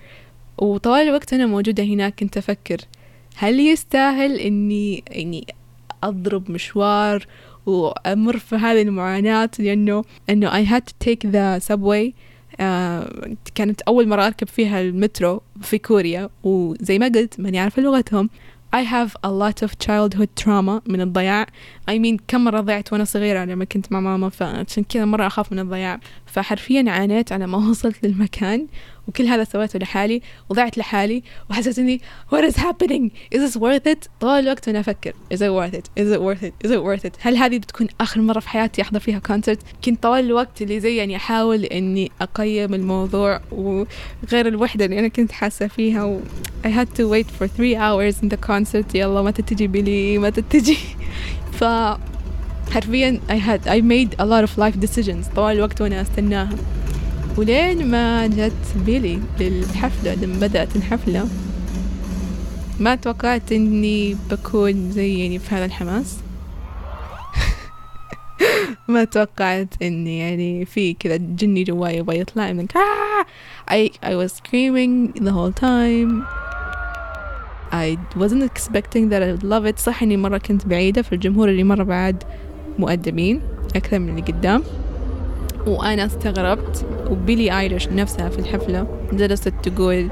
وطوال 0.57 1.01
الوقت 1.01 1.33
أنا 1.33 1.45
موجودة 1.45 1.83
هناك 1.83 2.19
كنت 2.19 2.37
أفكر 2.37 2.77
هل 3.35 3.59
يستاهل 3.59 4.39
إني 4.39 5.03
إني 5.15 5.47
أضرب 6.03 6.51
مشوار 6.51 7.27
وأمر 7.65 8.37
في 8.37 8.55
هذه 8.55 8.81
المعاناة؟ 8.81 9.49
لأنه 9.59 10.03
إنه 10.29 10.49
I 10.49 10.65
had 10.65 10.83
to 10.87 10.93
take 11.05 11.31
the 11.31 11.59
subway 11.59 12.13
كانت 13.55 13.81
أول 13.81 14.07
مرة 14.07 14.25
أركب 14.25 14.47
فيها 14.47 14.81
المترو 14.81 15.41
في 15.61 15.77
كوريا 15.77 16.29
وزي 16.43 16.99
ما 16.99 17.05
قلت 17.05 17.39
ماني 17.39 17.59
عارفة 17.59 17.81
لغتهم. 17.81 18.29
I 18.75 18.83
have 18.83 19.11
a 19.23 19.29
lot 19.29 19.67
of 19.67 19.71
childhood 19.85 20.29
trauma 20.43 20.81
من 20.87 21.01
الضياع. 21.01 21.45
I 21.91 21.93
mean 21.93 22.17
كم 22.27 22.43
مرة 22.43 22.61
ضعت 22.61 22.93
وأنا 22.93 23.03
صغيرة 23.03 23.45
لما 23.45 23.65
كنت 23.65 23.91
مع 23.91 23.99
ماما 23.99 24.29
فعشان 24.29 24.83
كذا 24.83 25.05
مرة 25.05 25.27
أخاف 25.27 25.51
من 25.51 25.59
الضياع. 25.59 25.99
فحرفيا 26.25 26.85
عانيت 26.87 27.31
على 27.31 27.47
ما 27.47 27.57
وصلت 27.57 28.05
للمكان. 28.05 28.67
وكل 29.07 29.25
هذا 29.25 29.43
سويته 29.43 29.79
لحالي 29.79 30.21
وضعت 30.49 30.77
لحالي 30.77 31.23
وحسيت 31.49 31.79
إني 31.79 32.01
what 32.35 32.43
is 32.43 32.55
happening 32.57 33.09
is 33.35 33.39
this 33.39 33.57
worth 33.57 33.87
it 33.87 34.07
طول 34.19 34.39
الوقت 34.39 34.67
وأنا 34.67 34.79
أفكر 34.79 35.13
is 35.33 35.37
it 35.37 35.51
worth 35.51 35.75
it 35.75 36.03
is 36.03 36.07
it 36.15 36.21
worth 36.21 36.43
it? 36.43 36.67
Is 36.67 36.71
it 36.71 36.83
worth 36.83 37.05
it 37.05 37.13
هل 37.21 37.37
هذه 37.37 37.57
بتكون 37.57 37.87
آخر 38.01 38.21
مرة 38.21 38.39
في 38.39 38.49
حياتي 38.49 38.81
أحضر 38.81 38.99
فيها 38.99 39.19
كونسرت 39.19 39.59
كنت 39.85 40.03
طول 40.03 40.19
الوقت 40.19 40.61
اللي 40.61 40.79
زي 40.79 40.95
يعني 40.95 41.15
أحاول 41.15 41.65
إني 41.65 42.11
أقيم 42.21 42.73
الموضوع 42.73 43.41
وغير 43.51 44.47
الوحدة 44.47 44.85
اللي 44.85 44.99
أنا 44.99 45.07
كنت 45.07 45.31
حاسة 45.31 45.67
فيها 45.67 46.03
و 46.03 46.19
I 46.63 46.69
had 46.69 46.87
to 46.97 47.03
wait 47.13 47.27
for 47.37 47.47
three 47.47 47.75
hours 47.75 48.15
in 48.23 48.29
the 48.29 48.37
concert. 48.49 48.95
يلا 48.95 49.21
متى 49.21 49.41
تجي 49.41 49.67
بلي 49.67 50.17
متى 50.17 50.41
تجي 50.41 50.77
ف 51.51 51.63
حرفيا 52.71 53.19
I 53.29 53.33
had 53.33 53.67
I 53.67 53.81
made 53.81 54.15
a 54.19 54.25
lot 54.25 54.43
of 54.43 54.57
life 54.57 54.85
decisions 54.85 55.35
طوال 55.35 55.55
الوقت 55.55 55.81
وأنا 55.81 56.01
أستناها. 56.01 56.49
ولين 57.37 57.91
ما 57.91 58.27
جت 58.27 58.77
بيلي 58.85 59.19
للحفلة 59.39 60.15
لما 60.15 60.47
بدأت 60.47 60.75
الحفلة 60.75 61.27
ما 62.79 62.95
توقعت 62.95 63.51
إني 63.51 64.17
بكون 64.31 64.91
زي 64.91 65.19
يعني 65.19 65.39
في 65.39 65.55
هذا 65.55 65.65
الحماس. 65.65 66.17
ما 68.87 69.03
توقعت 69.03 69.73
إني 69.81 70.19
يعني 70.19 70.65
في 70.65 70.93
كذا 70.93 71.17
جني 71.17 71.63
جواي 71.63 71.97
يبغى 71.97 72.19
يطلع 72.19 72.51
من 72.51 72.67
آه! 72.75 73.25
I 73.71 73.89
I 74.03 74.15
was 74.15 74.33
screaming 74.33 75.13
the 75.23 75.31
whole 75.31 75.53
time. 75.61 76.25
I 77.71 77.97
wasn't 78.15 78.43
expecting 78.43 79.09
that 79.09 79.23
I 79.23 79.31
would 79.31 79.43
love 79.43 79.65
it. 79.65 79.79
صح 79.79 80.03
إني 80.03 80.17
مرة 80.17 80.37
كنت 80.37 80.65
بعيدة 80.65 81.01
في 81.01 81.13
الجمهور 81.13 81.49
اللي 81.49 81.63
مرة 81.63 81.83
بعد 81.83 82.23
مؤدبين 82.79 83.41
أكثر 83.75 83.99
من 83.99 84.09
اللي 84.09 84.21
قدام. 84.21 84.63
وأنا 85.67 86.05
استغربت 86.05 86.85
وبيلي 87.11 87.59
آيليش 87.59 87.87
نفسها 87.87 88.29
في 88.29 88.39
الحفلة 88.39 89.07
جلست 89.13 89.47
تقول 89.47 90.09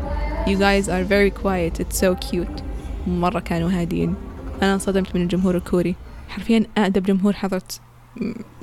you 0.47 0.57
guys 0.57 0.87
are 0.87 1.05
very 1.05 1.31
quiet. 1.43 1.83
It's 1.83 1.97
so 1.99 2.15
cute. 2.29 2.63
مرة 3.07 3.39
كانوا 3.39 3.71
هادين. 3.71 4.15
أنا 4.61 4.73
انصدمت 4.73 5.15
من 5.15 5.21
الجمهور 5.21 5.57
الكوري. 5.57 5.95
حرفيا 6.29 6.65
أدب 6.77 7.03
جمهور 7.03 7.33
حضرت 7.33 7.81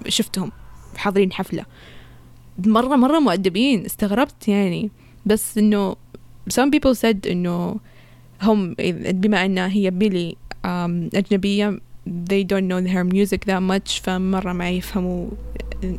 شفتهم 0.08 0.52
حاضرين 0.96 1.32
حفلة. 1.32 1.64
مرة 2.58 2.96
مرة 2.96 3.18
مؤدبين. 3.18 3.84
استغربت 3.84 4.48
يعني. 4.48 4.90
بس 5.26 5.58
إنه 5.58 5.96
some 6.50 6.70
people 6.76 6.94
said 6.94 7.30
إنه 7.30 7.76
هم 8.42 8.74
بما 9.10 9.44
أنها 9.44 9.68
هي 9.68 9.90
بيلي 9.90 10.36
أجنبية 11.14 11.80
they 12.30 12.42
don't 12.44 12.68
know 12.68 12.80
her 12.94 13.04
music 13.04 13.44
that 13.44 13.62
much 13.62 14.02
فمرة 14.02 14.52
ما 14.52 14.70
يفهموا 14.70 15.26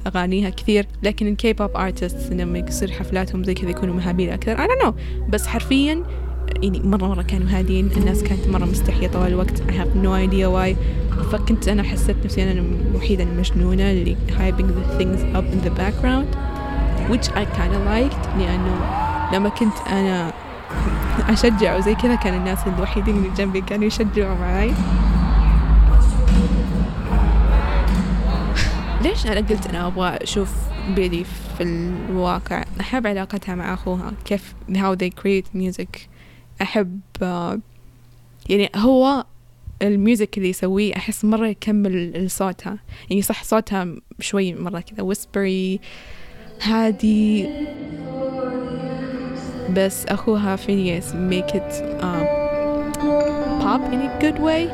أغانيها 0.08 0.50
كثير. 0.50 0.86
لكن 1.04 1.28
ال 1.28 1.54
K-pop 1.54 1.78
artist 1.78 2.34
لما 2.34 2.60
يصير 2.60 2.92
حفلاتهم 2.92 3.44
زي 3.44 3.54
كذا 3.54 3.70
يكونوا 3.70 3.96
مهبلين 3.96 4.30
أكثر. 4.30 4.58
I 4.58 4.70
don't 4.70 4.86
know. 4.86 4.94
بس 5.30 5.48
حرفيا 5.48 6.04
يعني 6.64 6.80
مرة 6.80 7.08
مرة 7.08 7.22
كانوا 7.22 7.48
هادين 7.50 7.90
الناس 7.98 8.24
كانت 8.24 8.48
مرة 8.48 8.66
مستحية 8.66 9.08
طوال 9.08 9.28
الوقت. 9.28 9.62
I 9.62 9.72
have 9.72 9.96
no 10.04 10.14
idea 10.28 10.50
why. 10.50 10.76
فكنت 11.32 11.68
أنا 11.68 11.84
حسيت 11.84 12.16
نفسي 12.26 12.44
أنا 12.44 12.64
الوحيدة 12.92 13.24
المجنونة 13.24 13.92
اللي 13.92 14.16
hyping 14.30 14.68
the 14.68 15.02
things 15.02 15.36
up 15.36 15.46
in 15.54 15.68
the 15.68 15.80
background 15.80 16.36
which 17.12 17.28
I 17.36 17.46
kind 17.46 17.74
of 17.74 17.84
liked. 17.88 18.38
لأنه 18.38 18.80
لما 19.34 19.50
كنت 19.50 19.78
أنا 19.88 20.34
أشجع 21.30 21.78
وزي 21.78 21.96
كذا 21.96 22.16
كان 22.16 22.34
الناس 22.34 22.60
الوحيدين 22.68 23.18
اللي 23.18 23.30
جنبي 23.38 23.62
كانوا 23.62 23.86
يشجعوا 23.86 24.38
معي 24.38 24.72
ليش 29.02 29.26
أنا 29.26 29.48
قلت 29.48 29.68
أنا 29.68 29.88
أبغى 29.88 30.10
أشوف 30.10 30.56
بيلي 30.96 31.24
في 31.58 31.64
الواقع؟ 31.64 32.64
أحب 32.80 33.08
علاقتها 33.08 33.56
مع 33.56 33.74
أخوها. 33.74 34.14
كيف 34.26 34.54
how 34.72 34.96
they 34.96 35.10
create 35.22 35.60
music. 35.60 36.00
أحب 36.62 37.00
يعني 38.50 38.70
هو 38.76 39.26
ال 39.82 39.91
music 39.91 40.38
اللي 40.38 40.50
يسويه 40.50 40.96
أحس 40.96 41.26
مرة 41.26 41.48
يكمل 41.48 42.26
صوتها. 42.32 42.78
يعني 43.10 43.22
صح 43.22 43.44
صوتها 43.44 43.88
شوي 44.20 44.54
مرة 44.54 44.80
كذا 44.80 45.14
whispery 45.14 45.80
هادي. 46.64 47.50
بس 49.74 50.06
أخوها 50.06 50.56
فينيس 50.56 51.12
make 51.12 51.54
it 51.56 51.74
uh, 52.02 52.24
pop 53.62 53.82
in 53.94 54.02
a 54.02 54.20
good 54.22 54.40
way. 54.40 54.70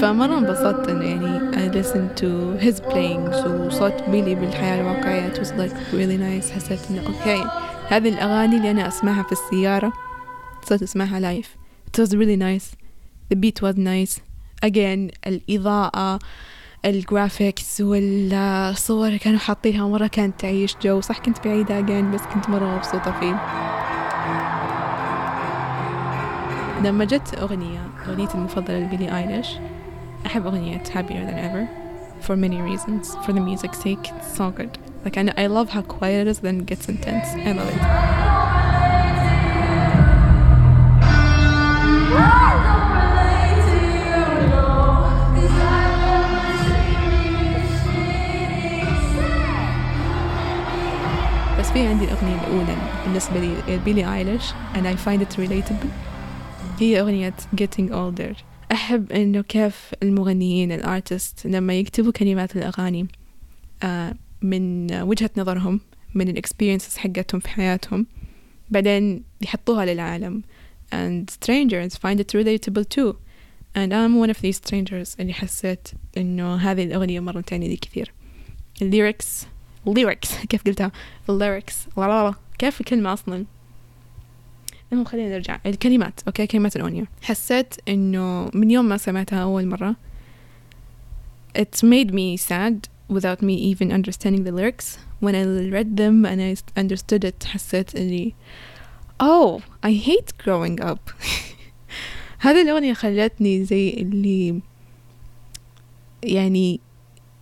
فمرة 0.00 0.38
انبسطت 0.38 0.88
إنه 0.88 1.04
يعني 1.04 1.50
I 1.50 1.74
listened 1.74 2.20
to 2.20 2.58
his 2.64 2.80
playing 2.90 3.46
وصوت 3.46 4.02
بيلي 4.08 4.34
بالحياة 4.34 4.80
الواقعية. 4.80 5.32
It 5.32 5.38
was 5.38 5.48
like 5.48 5.74
really 5.92 6.18
nice. 6.18 6.52
حسيت 6.52 6.80
إنه 6.90 7.02
okay 7.06 7.44
هذه 7.88 8.08
الأغاني 8.08 8.56
اللي 8.56 8.70
أنا 8.70 8.88
أسمعها 8.88 9.22
في 9.22 9.32
السيارة 9.32 9.92
صرت 10.64 10.82
أسمعها 10.82 11.20
live 11.20 11.56
it 11.90 12.02
was 12.02 12.08
really 12.08 12.36
nice. 12.36 12.76
The 13.32 13.36
beat 13.36 13.62
was 13.62 13.76
nice. 13.76 14.20
Again 14.66 15.10
الإضاءة 15.26 16.18
ال 16.84 16.95
graphics 16.95 17.80
والصور 17.80 19.06
اللي 19.06 19.18
كانوا 19.18 19.38
حاطينها. 19.38 19.88
مرة 19.88 20.06
كانت 20.06 20.40
تعيش 20.40 20.76
جو. 20.82 21.00
صح 21.00 21.18
كنت 21.18 21.44
بعيدة 21.44 21.80
again 21.80 22.14
بس 22.14 22.20
كنت 22.34 22.48
مرة 22.48 22.76
مبسوطة 22.76 23.20
فيه. 23.20 23.36
لما 26.84 27.04
جت 27.04 27.34
أغنية 27.38 27.89
أغنيتي 28.07 28.35
المفضلة 28.35 28.79
لبيلي 28.79 29.17
آيليش 29.17 29.47
أحب 30.25 30.45
أغنية 30.45 30.83
Happier 30.83 31.25
Than 31.27 31.39
Ever 31.49 31.67
for 32.21 32.35
many 32.35 32.61
reasons 32.61 33.15
for 33.25 33.33
the 33.33 33.41
music's 33.41 33.79
sake 33.79 34.05
it's 34.17 34.35
so 34.37 34.49
good 34.51 34.77
like 35.03 35.17
I, 35.17 35.33
I 35.43 35.47
love 35.47 35.69
how 35.69 35.81
quiet 35.81 36.27
it 36.27 36.31
is 36.31 36.39
then 36.39 36.61
it 36.61 36.65
gets 36.65 36.89
intense 36.89 37.27
I 37.49 37.51
love 37.51 37.69
it 37.75 37.81
بس 51.59 51.71
في 51.71 51.87
عندي 51.87 52.05
الأغنية 52.05 52.35
الأولى 52.35 52.75
بالنسبة 53.05 53.39
لي 53.39 53.79
بيلي 53.85 54.13
ايليش 54.15 54.43
and 54.73 54.85
I 54.85 54.95
find 55.07 55.21
it 55.21 55.37
relatable 55.37 56.08
هي 56.80 57.00
أغنية 57.00 57.34
Getting 57.60 57.90
Older. 57.90 58.36
أحب 58.72 59.12
إنه 59.12 59.42
كيف 59.42 59.92
المغنيين 60.02 60.72
ال 60.72 60.81
artists 60.81 61.46
لما 61.46 61.74
يكتبوا 61.74 62.12
كلمات 62.12 62.56
الأغاني 62.56 63.08
آه، 63.82 64.14
من 64.42 64.92
وجهة 65.02 65.30
نظرهم 65.36 65.80
من 66.14 66.28
ال 66.28 66.34
experiences 66.34 66.96
حقتهم 66.96 67.40
في 67.40 67.48
حياتهم 67.48 68.06
بعدين 68.70 69.22
يحطوها 69.40 69.86
للعالم. 69.86 70.42
And 70.92 71.30
strangers 71.30 71.96
find 71.96 72.20
it 72.20 72.32
relatable 72.34 72.84
too. 72.88 73.16
And 73.74 73.92
I'm 73.92 74.18
one 74.18 74.30
of 74.30 74.40
these 74.42 74.56
strangers 74.56 75.20
اللي 75.20 75.32
حسيت 75.32 75.88
إنه 76.16 76.56
هذه 76.56 76.84
الأغنية 76.84 77.20
مرة 77.20 77.40
تعني 77.40 77.68
لي 77.68 77.76
كثير. 77.76 78.12
ال 78.82 78.90
lyrics, 78.90 79.46
lyrics 79.88 80.34
كيف 80.48 80.62
قلتها؟ 80.66 80.92
ال 81.30 81.37
lyrics 81.37 81.76
كيف 82.58 82.80
الكلمة 82.80 83.12
أصلا؟ 83.12 83.46
المهم 84.92 85.04
خلينا 85.04 85.28
نرجع. 85.34 85.58
الكلمات. 85.66 86.20
okay 86.26 86.46
كلمات 86.46 86.76
الأغنية 86.76 87.04
حسيت 87.22 87.74
إنه 87.88 88.50
من 88.54 88.70
يوم 88.70 88.84
ما 88.88 88.96
سمعتها 88.96 89.42
أول 89.42 89.66
مرة 89.66 89.96
it 91.58 91.82
made 91.82 92.12
me 92.12 92.36
sad 92.36 92.88
without 93.08 93.42
me 93.42 93.54
even 93.54 93.92
understanding 93.92 94.44
the 94.44 94.52
lyrics. 94.52 94.98
When 95.20 95.34
I 95.34 95.44
read 95.76 95.96
them 95.96 96.24
and 96.24 96.40
I 96.40 96.56
understood 96.76 97.24
it 97.24 97.44
حسيت 97.44 97.96
إني 97.96 98.34
oh 99.22 99.60
I 99.82 99.92
hate 99.92 100.38
growing 100.44 100.80
up. 100.80 101.10
هذه 102.44 102.62
الأغنية 102.62 102.92
خلتني 102.92 103.64
زي 103.64 103.90
اللي 103.90 104.60
يعني 106.22 106.80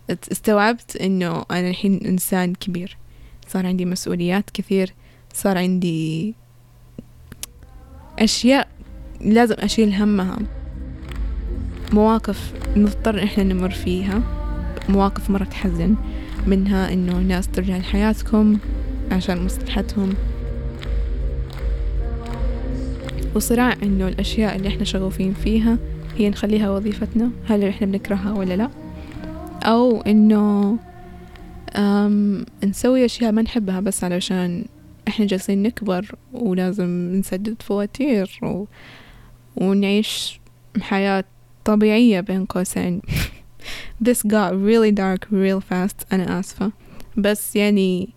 استوعبت 0.09 0.95
إنه 0.95 1.45
أنا 1.51 1.69
الحين 1.69 2.05
إنسان 2.05 2.55
كبير. 2.55 2.97
صار 3.47 3.65
عندي 3.65 3.85
مسؤوليات 3.85 4.49
كثير 4.49 4.93
صار 5.33 5.57
عندي 5.57 6.35
أشياء 8.19 8.67
لازم 9.21 9.55
أشيل 9.59 9.93
همها. 9.93 10.37
مواقف 11.93 12.53
نضطر 12.77 13.23
إحنا 13.23 13.43
نمر 13.43 13.69
فيها. 13.69 14.21
مواقف 14.89 15.29
مرة 15.29 15.43
تحزن. 15.43 15.95
منها 16.47 16.93
إنه 16.93 17.19
ناس 17.19 17.47
ترجع 17.47 17.77
لحياتكم 17.77 18.57
عشان 19.11 19.45
مصلحتهم. 19.45 20.13
وصراع 23.35 23.73
إنه 23.83 24.07
الأشياء 24.07 24.55
اللي 24.55 24.67
إحنا 24.67 24.83
شغوفين 24.83 25.33
فيها 25.33 25.77
هي 26.17 26.29
نخليها 26.29 26.69
وظيفتنا. 26.69 27.29
هل 27.47 27.63
إحنا 27.63 27.87
بنكرهها 27.87 28.33
ولا 28.33 28.53
لأ؟ 28.53 28.69
أو 29.63 30.01
إنه 30.01 30.77
نسوي 32.63 33.05
أشياء 33.05 33.31
ما 33.31 33.41
نحبها 33.41 33.79
بس 33.79 34.03
علشان 34.03 34.65
إحنا 35.09 35.25
جالسين 35.25 35.63
نكبر 35.63 36.15
ولازم 36.33 37.11
نسدد 37.15 37.61
فواتير 37.61 38.39
و... 38.43 38.65
ونعيش 39.55 40.39
حياة 40.81 41.23
طبيعية 41.65 42.19
بين 42.19 42.45
قوسين 42.45 43.01
This 44.03 44.23
got 44.23 44.51
really 44.53 44.91
dark 44.91 45.27
real 45.31 45.61
fast 45.61 46.05
أنا 46.13 46.39
آسفة 46.39 46.71
بس 47.17 47.55
يعني 47.55 48.09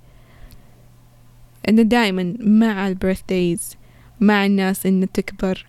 إنه 1.69 1.83
دائما 1.83 2.35
مع 2.41 2.89
البيرثدايز 2.89 3.77
مع 4.21 4.47
الناس 4.47 4.87
إنه 4.87 5.07
تكبر 5.15 5.67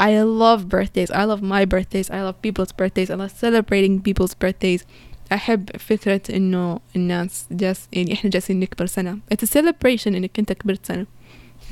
I 0.00 0.10
love 0.22 0.68
birthdays 0.68 1.10
I 1.10 1.24
love 1.24 1.42
my 1.42 1.64
birthdays 1.64 2.10
I 2.10 2.20
love 2.22 2.36
people's 2.42 2.72
birthdays 2.72 3.10
I 3.10 3.14
love 3.14 3.30
celebrating 3.30 4.02
people's 4.02 4.34
birthdays 4.34 4.84
أحب 5.32 5.70
فكرة 5.78 6.20
إنه 6.36 6.80
الناس 6.96 7.46
جالس 7.50 7.88
يعني 7.92 8.12
إحنا 8.12 8.30
جالسين 8.30 8.60
نكبر 8.60 8.86
سنة. 8.86 9.18
It's 9.34 9.46
a 9.48 9.50
celebration 9.50 10.06
إنك 10.06 10.38
أنت 10.38 10.52
كبرت 10.52 10.86
سنة. 10.86 11.06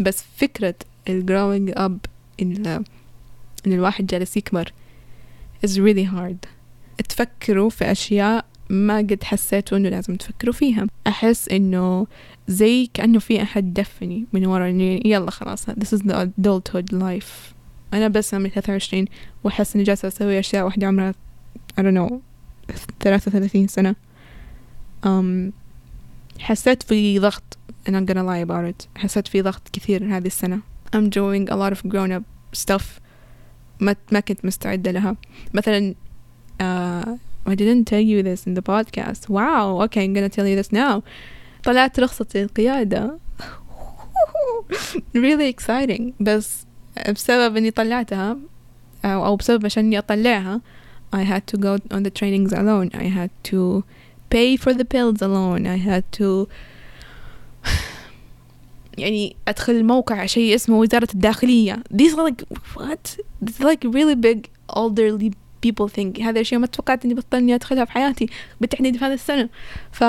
بس 0.00 0.24
فكرة 0.36 0.74
ال 1.08 1.24
growing 1.26 1.78
up 1.78 2.08
إن, 2.42 2.66
إن 3.66 3.72
الواحد 3.72 4.06
جالس 4.06 4.36
يكبر 4.36 4.72
is 5.66 5.70
really 5.70 6.06
hard. 6.14 6.48
تفكروا 7.08 7.70
في 7.70 7.92
أشياء 7.92 8.44
ما 8.70 8.98
قد 8.98 9.24
حسيتوا 9.24 9.78
إنه 9.78 9.88
لازم 9.88 10.16
تفكروا 10.16 10.52
فيها. 10.54 10.86
أحس 11.06 11.48
إنه 11.48 12.06
زي 12.48 12.90
كأنه 12.94 13.18
في 13.18 13.42
أحد 13.42 13.74
دفني 13.74 14.26
من 14.32 14.46
ورا 14.46 14.70
إنه 14.70 15.00
يلا 15.04 15.30
خلاص 15.30 15.70
this 15.70 15.98
is 15.98 16.00
the 16.00 16.14
adulthood 16.14 16.92
life. 16.92 17.54
أنا 17.94 18.08
بس 18.08 18.34
عمري 18.34 18.50
23 18.50 19.04
وأحس 19.44 19.74
إني 19.74 19.84
جالسة 19.84 20.08
أسوي 20.08 20.38
أشياء 20.38 20.64
واحدة 20.64 20.86
عمرها 20.86 21.14
I 21.80 21.82
don't 21.82 21.96
know 22.10 22.33
ثلاثة 23.00 23.28
وثلاثين 23.28 23.68
سنة 23.68 23.94
um, 25.06 25.52
حسيت 26.38 26.82
في 26.82 27.18
ضغط 27.18 27.58
I'm 27.88 27.92
not 27.92 28.06
gonna 28.06 28.24
lie 28.24 28.42
about 28.48 28.64
it 28.72 29.00
حسيت 29.00 29.28
في 29.28 29.42
ضغط 29.42 29.68
كثير 29.72 30.16
هذه 30.16 30.26
السنة 30.26 30.60
I'm 30.96 31.08
doing 31.10 31.48
a 31.50 31.56
lot 31.56 31.72
of 31.72 31.90
grown 31.90 32.12
up 32.12 32.22
stuff 32.52 32.84
ما, 33.80 33.96
ما 34.12 34.20
كنت 34.20 34.44
مستعدة 34.44 34.90
لها 34.90 35.16
مثلا 35.54 35.94
uh, 36.62 37.08
I 37.46 37.54
didn't 37.54 37.84
tell 37.84 38.00
you 38.00 38.22
this 38.22 38.46
in 38.46 38.54
the 38.54 38.62
podcast 38.62 39.28
wow 39.28 39.84
okay 39.84 40.04
I'm 40.04 40.14
gonna 40.14 40.28
tell 40.28 40.46
you 40.46 40.62
this 40.62 40.72
now 40.72 41.02
طلعت 41.64 42.00
رخصة 42.00 42.26
القيادة 42.36 43.18
really 45.16 45.54
exciting 45.56 46.02
بس 46.20 46.66
بسبب 47.10 47.56
اني 47.56 47.70
طلعتها 47.70 48.36
أو 49.04 49.36
بسبب 49.36 49.64
عشان 49.64 49.84
اني 49.84 49.98
اطلعها 49.98 50.60
I 51.14 51.22
had 51.22 51.46
to 51.48 51.56
go 51.56 51.78
on 51.90 52.02
the 52.02 52.10
trainings 52.10 52.52
alone. 52.52 52.90
I 52.94 53.04
had 53.04 53.30
to 53.50 53.84
pay 54.30 54.56
for 54.56 54.72
the 54.74 54.84
pills 54.84 55.20
alone. 55.22 55.66
I 55.66 55.76
had 55.76 56.04
to 56.12 56.48
يعني 58.98 59.36
أدخل 59.48 59.72
الموقع 59.72 60.26
شيء 60.26 60.54
اسمه 60.54 60.78
وزارة 60.78 61.08
الداخلية. 61.14 61.82
These 61.90 62.14
are 62.14 62.22
like 62.22 62.42
what? 62.74 63.16
This 63.42 63.58
is 63.58 63.64
like 63.64 63.84
really 63.84 64.14
big 64.14 64.48
elderly 64.76 65.32
people 65.60 65.88
think. 65.88 66.20
هذا 66.20 66.40
الشيء 66.40 66.58
ما 66.58 66.66
توقعت 66.66 67.04
إني 67.04 67.14
بطلني 67.14 67.54
أدخلها 67.54 67.84
في 67.84 67.92
حياتي 67.92 68.28
بالتحديد 68.60 68.96
في 68.96 69.04
هذا 69.04 69.14
السنة. 69.14 69.48
ف 69.92 70.04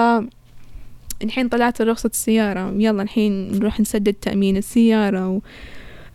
الحين 1.24 1.50
طلعت 1.50 1.82
رخصة 1.82 2.10
السيارة. 2.10 2.74
يلا 2.78 3.04
الحين 3.04 3.52
نروح 3.52 3.80
نسدد 3.80 4.14
تأمين 4.14 4.58
السيارة 4.58 5.30
و 5.30 5.40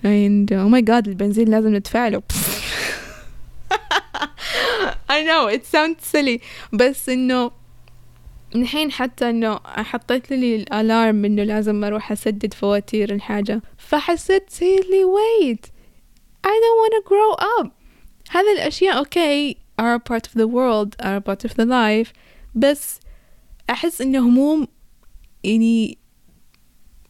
and 0.05 0.51
oh 0.53 0.69
my 0.69 0.81
god 0.81 1.09
البنزين 1.09 1.49
لازم 1.49 1.75
ندفع 1.75 2.09
له 2.09 2.23
I 5.09 5.23
know 5.23 5.47
it 5.49 5.65
sounds 5.67 6.07
silly. 6.07 6.41
بس 6.73 7.09
إنه 7.09 7.51
الحين 8.55 8.93
حتى 8.93 9.31
إنه 9.31 9.61
حطيت 9.65 10.31
لي 10.31 10.57
الألارم 10.57 11.25
إنه 11.25 11.43
لازم 11.43 11.85
أروح 11.85 12.13
أسدد 12.13 12.55
فواتير 12.55 13.15
الحاجة. 13.15 13.63
فحسيت 13.79 14.51
سيلي 14.51 15.05
wait. 15.05 15.71
I 16.47 16.55
don't 16.63 16.79
wanna 16.83 17.03
grow 17.09 17.35
up. 17.61 17.71
هذه 18.31 18.53
الأشياء 18.53 18.99
أوكي 18.99 19.57
are 19.81 19.95
a 19.95 19.99
part 19.99 20.27
of 20.27 20.35
the 20.35 20.47
world 20.47 20.97
are 21.01 21.17
a 21.17 21.21
part 21.21 21.45
of 21.45 21.55
the 21.55 21.65
life. 21.65 22.13
بس 22.55 23.01
أحس 23.71 24.01
إنه 24.01 24.19
هموم 24.19 24.69
يعني 25.45 25.99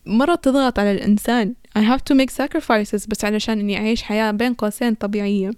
مرة 0.07 0.35
تضغط 0.35 0.79
على 0.79 0.93
الإنسان. 0.93 1.55
I 1.79 1.81
have 1.81 2.05
to 2.05 2.15
make 2.15 2.31
sacrifices 2.31 3.09
بس 3.09 3.25
علشان 3.25 3.61
إني 3.61 3.77
أعيش 3.77 4.03
حياة 4.03 4.31
بين 4.31 4.55
قوسين 4.55 4.95
طبيعية. 4.95 5.51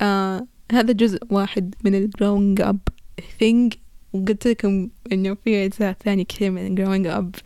آه 0.00 0.46
هذا 0.72 0.92
جزء 0.92 1.18
واحد 1.30 1.74
من 1.84 1.94
ال 1.94 2.10
growing 2.18 2.64
up 2.64 2.92
thing. 3.18 3.76
وقلت 4.12 4.46
لكم 4.46 4.88
إنه 5.12 5.36
في 5.44 5.64
أجزاء 5.64 5.96
ثانية 6.04 6.24
كثير 6.24 6.50
من 6.50 6.76
growing 6.76 7.10
up. 7.20 7.40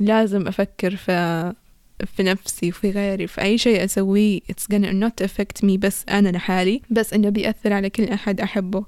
لازم 0.00 0.48
أفكر 0.48 0.96
في 0.96 1.52
في 2.06 2.22
نفسي 2.22 2.68
وفي 2.68 2.90
غيري. 2.90 3.26
في 3.26 3.40
أي 3.42 3.58
شيء 3.58 3.84
أسويه 3.84 4.40
it's 4.40 4.74
gonna 4.74 4.92
not 5.04 5.26
affect 5.26 5.66
me 5.66 5.78
بس 5.78 6.04
أنا 6.08 6.28
لحالي. 6.28 6.82
بس 6.90 7.12
إنه 7.12 7.28
بيأثر 7.28 7.72
على 7.72 7.90
كل 7.90 8.04
أحد 8.04 8.40
أحبه. 8.40 8.84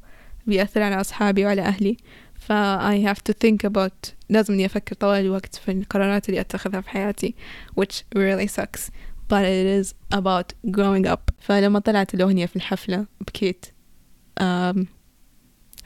بيأثر 0.47 0.83
على 0.83 1.01
أصحابي 1.01 1.45
وعلى 1.45 1.63
أهلي. 1.63 1.97
ف 2.35 2.53
I 2.93 3.09
have 3.09 3.21
to 3.29 3.33
think 3.33 3.71
about 3.71 4.13
لازم 4.29 4.55
إني 4.55 4.67
أفكر 4.67 4.95
طوال 4.95 5.21
الوقت 5.21 5.55
في 5.57 5.73
القرارات 5.73 6.29
اللي 6.29 6.41
أتخذها 6.41 6.81
في 6.81 6.91
حياتي 6.91 7.35
which 7.81 8.19
really 8.19 8.49
sucks. 8.49 8.91
But 9.29 9.45
it 9.45 9.67
is 9.67 9.95
about 10.13 10.53
growing 10.71 11.07
up. 11.07 11.31
فلما 11.39 11.79
طلعت 11.79 12.15
الأغنية 12.15 12.47
في 12.47 12.57
الحفلة 12.57 13.07
بكيت 13.21 13.67
um, 14.41 14.87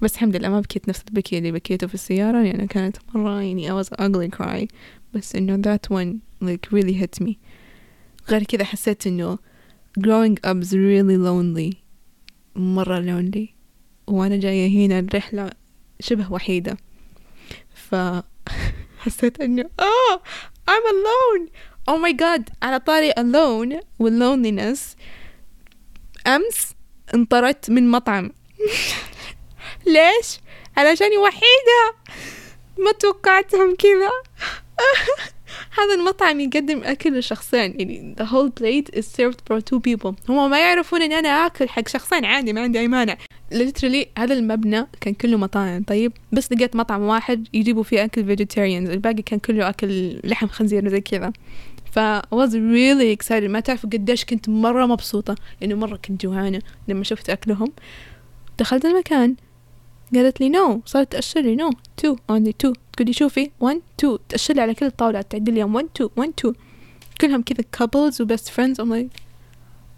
بس 0.03 0.15
الحمد 0.15 0.37
لله 0.37 0.49
ما 0.49 0.61
بكيت 0.61 0.89
نفس 0.89 1.05
البكي 1.09 1.39
اللي 1.39 1.53
بكيته 1.53 1.87
في 1.87 1.95
السيارة 1.95 2.43
لأنه 2.43 2.67
كانت 2.67 2.97
مرة 3.15 3.43
يعني 3.43 3.71
I 3.71 3.85
was 3.85 3.89
ugly 3.89 4.39
cry 4.39 4.67
بس 5.15 5.37
إنه 5.37 5.63
that 5.63 5.97
one 5.97 6.21
like 6.45 6.73
really 6.73 6.95
hit 7.03 7.25
me. 7.25 7.35
غير 8.29 8.43
كذا 8.43 8.65
حسيت 8.65 9.07
إنه 9.07 9.39
growing 9.99 10.35
up 10.47 10.63
is 10.63 10.73
really 10.73 11.17
lonely. 11.17 11.77
مرة 12.57 13.01
lonely. 13.01 13.55
وأنا 14.07 14.37
جاية 14.37 14.87
هنا 14.87 14.99
الرحلة 14.99 15.51
شبه 16.01 16.33
وحيدة. 16.33 16.77
فحسيت 17.75 19.41
إنه 19.45 19.65
oh 19.81 20.21
I'm 20.71 20.87
alone. 20.87 21.51
Oh 21.91 21.99
my 22.07 22.13
god 22.13 22.43
على 22.63 22.79
طاري 22.81 23.13
alone 23.13 23.83
والloneliness 24.03 24.79
أمس 26.27 26.75
انطردت 27.15 27.71
من 27.71 27.91
مطعم. 27.91 28.31
ليش؟ 29.87 30.39
علشاني 30.77 31.17
وحيدة. 31.19 31.95
ما 32.79 32.93
توقعتهم 32.93 33.75
كذا. 33.75 34.11
هذا 35.79 35.95
المطعم 35.95 36.41
يقدم 36.41 36.83
أكل 36.85 37.19
لشخصين. 37.19 37.75
يعني 37.81 38.15
the 38.21 38.25
whole 38.25 38.51
plate 38.61 38.99
is 38.99 39.05
served 39.05 39.41
for 39.49 39.61
two 39.61 39.81
people. 39.81 40.15
هم 40.29 40.51
ما 40.51 40.59
يعرفون 40.59 41.03
إني 41.03 41.19
أنا 41.19 41.29
آكل 41.29 41.69
حق 41.69 41.89
شخصين 41.89 42.25
عادي 42.25 42.53
ما 42.53 42.61
عندي 42.61 42.81
أي 42.81 42.89
مانع. 42.89 43.17
Literally 43.55 44.07
هذا 44.19 44.35
المبنى 44.35 44.87
كان 45.01 45.15
كله 45.15 45.37
مطاعم. 45.37 45.83
طيب 45.83 46.13
بس 46.33 46.53
لقيت 46.53 46.77
مطعم 46.77 47.01
واحد 47.01 47.49
يجيبوا 47.53 47.83
فيه 47.83 48.05
أكل 48.05 48.37
vegetarians. 48.37 48.91
الباقي 48.91 49.23
كان 49.23 49.39
كله 49.39 49.69
أكل 49.69 50.21
لحم 50.25 50.47
خنزير 50.47 50.89
زي 50.89 51.01
كذا. 51.01 51.33
ف 51.91 51.99
was 52.21 52.51
really 52.53 53.17
excited. 53.17 53.45
ما 53.45 53.61
تعرفوا 53.61 53.91
قديش 53.91 54.25
كنت 54.25 54.49
مرة 54.49 54.87
مبسوطة. 54.87 55.35
إنه 55.63 55.75
مرة 55.75 55.97
كنت 55.97 56.23
جوعانة 56.23 56.63
لما 56.89 57.05
شفت 57.05 57.31
أكلهم. 57.31 57.73
دخلت 58.59 58.85
المكان. 58.85 59.37
قالت 60.15 60.41
لي 60.41 60.49
no 60.49 60.83
صارت 60.87 61.13
تأشر 61.13 61.41
لي 61.41 61.57
no 61.57 61.71
two 61.97 62.17
only 62.17 62.53
two 62.59 62.73
تقولي 62.93 63.13
شوفي. 63.13 63.51
1 63.61 63.81
2 63.99 64.19
تأشر 64.29 64.55
لي 64.55 64.61
على 64.61 64.75
كل 64.75 64.87
الطاولات. 64.87 65.31
تعدل 65.31 65.55
لي 65.55 65.65
1 65.65 65.89
2 65.97 66.11
1 66.17 66.33
2 66.39 66.55
كلهم 67.21 67.43
كذا 67.43 67.65
couples 67.77 68.21
و 68.21 68.27
best 68.27 68.49
friends. 68.49 68.77
I'm 68.79 68.91
like 68.91 69.11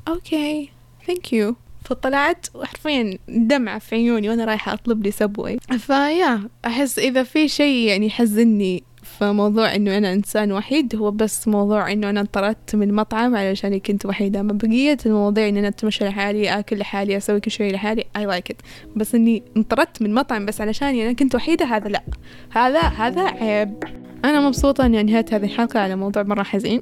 okay 0.09 0.71
thank 1.07 1.33
you. 1.33 1.55
فطلعت 1.85 2.47
وحرفيا 2.55 3.19
دمعة 3.29 3.79
في 3.79 3.95
عيوني 3.95 4.29
وأنا 4.29 4.45
رايحة 4.45 4.73
أطلب 4.73 5.03
لي 5.03 5.11
صبوي 5.11 5.59
ف 5.79 6.14
يا 6.14 6.49
أحس 6.67 6.99
إذا 6.99 7.23
في 7.23 7.49
شيء 7.49 7.89
يعني 7.89 8.07
يحزني 8.07 8.83
فموضوع 9.19 9.75
إنه 9.75 9.99
أنا 9.99 10.13
إنسان 10.13 10.53
وحيد 10.53 10.97
هو 10.97 11.11
بس 11.11 11.49
موضوع 11.49 11.93
إنه 11.93 12.11
أنا 12.11 12.21
انطردت 12.21 12.77
من 12.77 12.95
مطعم 12.95 13.37
علشان 13.37 13.79
كنت 13.79 14.07
وحيدة. 14.07 14.41
اما 14.41 14.53
بقية 14.53 14.97
المواضيع 15.07 15.49
إني 15.49 15.61
أنا 15.61 15.69
أتمشى 15.69 16.05
لحالي 16.05 16.49
آكل 16.49 16.79
لحالي 16.79 17.17
أسوي 17.17 17.41
كل 17.41 17.51
شيء 17.51 17.75
لحالي. 17.75 18.05
I 18.19 18.21
like 18.21 18.53
it. 18.53 18.57
بس 18.97 19.15
إني 19.15 19.43
انطردت 19.57 20.03
من 20.03 20.15
مطعم 20.15 20.47
بس 20.47 20.61
علشان 20.61 20.89
أنا 20.89 21.13
كنت 21.13 21.35
وحيدة 21.35 21.65
هذا 21.65 21.89
لا. 21.89 22.03
هذا 22.51 22.81
هذا 22.81 23.23
عيب. 23.23 23.85
أنا 24.25 24.41
مبسوطة 24.41 24.87
إني 24.87 25.01
أنهيت 25.01 25.35
هذه 25.35 25.45
الحلقة 25.45 25.81
على 25.81 25.97
موضوع 25.97 26.23
مرة 26.23 26.43
حزين. 26.43 26.81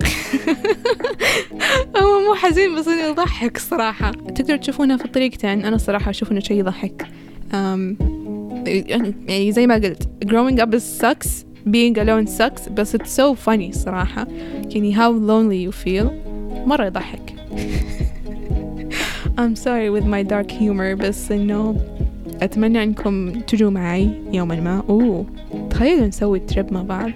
هو 2.03 2.21
مو 2.21 2.35
حزين 2.35 2.77
بس 2.77 2.89
إنه 2.89 3.03
يضحك 3.03 3.59
صراحة. 3.59 4.11
تقدروا 4.11 4.59
تشوفونها 4.59 4.97
في 4.97 5.09
طريقتين 5.09 5.65
أنا 5.65 5.77
صراحة 5.77 6.11
أشوف 6.11 6.33
إنه 6.33 6.41
شيء 6.41 6.59
يضحك. 6.59 7.07
يعني 9.29 9.53
زي 9.53 9.67
ما 9.67 9.75
قلت 9.75 10.09
growing 10.25 10.61
up 10.63 10.81
sucks. 11.03 11.50
being 11.66 11.98
alone 11.98 12.28
sucks 12.28 12.70
بس 12.70 12.96
it's 12.96 13.10
so 13.10 13.36
funny 13.48 13.72
صراحة 13.72 14.28
يعني 14.70 14.96
how 14.96 15.12
lonely 15.12 15.70
you 15.70 15.86
feel 15.86 16.08
مرة 16.68 16.86
يضحك 16.86 17.36
I'm 19.38 19.56
sorry 19.56 19.90
with 19.90 20.06
my 20.06 20.24
dark 20.24 20.52
humor 20.52 20.94
بس 21.00 21.32
إنه 21.32 21.82
أتمنى 22.42 22.84
أنكم 22.84 23.32
تجوا 23.32 23.72
معي 23.72 24.10
يوما 24.34 24.56
ما 24.56 24.84
أوه 24.90 25.26
تخيلوا 25.70 26.08
نسوي 26.08 26.40
تريب 26.40 26.74
مع 26.74 26.82
بعض 26.82 27.12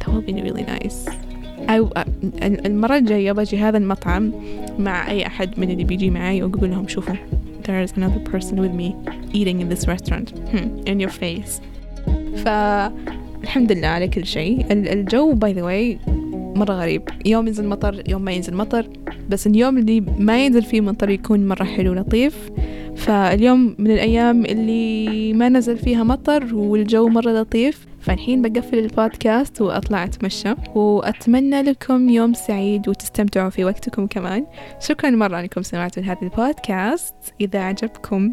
that 0.00 0.08
will 0.08 0.30
be 0.30 0.32
really 0.32 0.62
nice 0.62 1.12
أو 1.70 1.90
المرة 2.42 2.96
الجاية 2.96 3.32
بجي 3.32 3.58
هذا 3.58 3.78
المطعم 3.78 4.32
مع 4.78 5.10
أي 5.10 5.26
أحد 5.26 5.60
من 5.60 5.70
اللي 5.70 5.84
بيجي 5.84 6.10
معي 6.10 6.42
وأقول 6.42 6.70
لهم 6.70 6.88
شوفوا 6.88 7.14
there 7.62 7.88
is 7.88 7.92
another 7.92 8.30
person 8.32 8.56
with 8.56 8.74
me 8.80 8.88
eating 9.32 9.60
in 9.60 9.68
this 9.68 9.86
restaurant 9.86 10.30
hmm, 10.50 10.68
in 10.86 11.00
your 11.00 11.10
face 11.10 11.60
ف 12.44 12.48
الحمد 13.43 13.71
لله 13.71 13.87
على 13.87 14.07
كل 14.07 14.25
شيء. 14.25 14.65
الجو 14.71 15.33
by 15.33 15.53
the 15.53 15.63
way 15.63 15.99
مرة 16.55 16.73
غريب. 16.73 17.09
يوم 17.25 17.47
ينزل 17.47 17.67
مطر 17.67 18.03
يوم 18.07 18.21
ما 18.21 18.31
ينزل 18.31 18.55
مطر. 18.55 18.89
بس 19.29 19.47
اليوم 19.47 19.77
اللي 19.77 20.01
ما 20.01 20.45
ينزل 20.45 20.63
فيه 20.63 20.81
مطر 20.81 21.09
يكون 21.09 21.47
مرة 21.47 21.63
حلو 21.63 21.93
لطيف 21.93 22.49
فاليوم 22.95 23.75
من 23.79 23.91
الأيام 23.91 24.45
اللي 24.45 25.33
ما 25.33 25.49
نزل 25.49 25.77
فيها 25.77 26.03
مطر 26.03 26.55
والجو 26.55 27.07
مرة 27.07 27.31
لطيف. 27.31 27.87
فالحين 27.99 28.41
بقفل 28.41 28.79
البودكاست 28.79 29.61
وأطلع 29.61 30.03
أتمشى. 30.03 30.53
وأتمنى 30.75 31.61
لكم 31.61 32.09
يوم 32.09 32.33
سعيد 32.33 32.89
وتستمتعوا 32.89 33.49
في 33.49 33.65
وقتكم 33.65 34.07
كمان. 34.07 34.45
شكرا 34.79 35.09
مرة 35.09 35.39
أنكم 35.39 35.61
سمعتوا 35.61 36.03
هذا 36.03 36.17
البودكاست. 36.21 37.15
إذا 37.41 37.59
عجبكم 37.59 38.31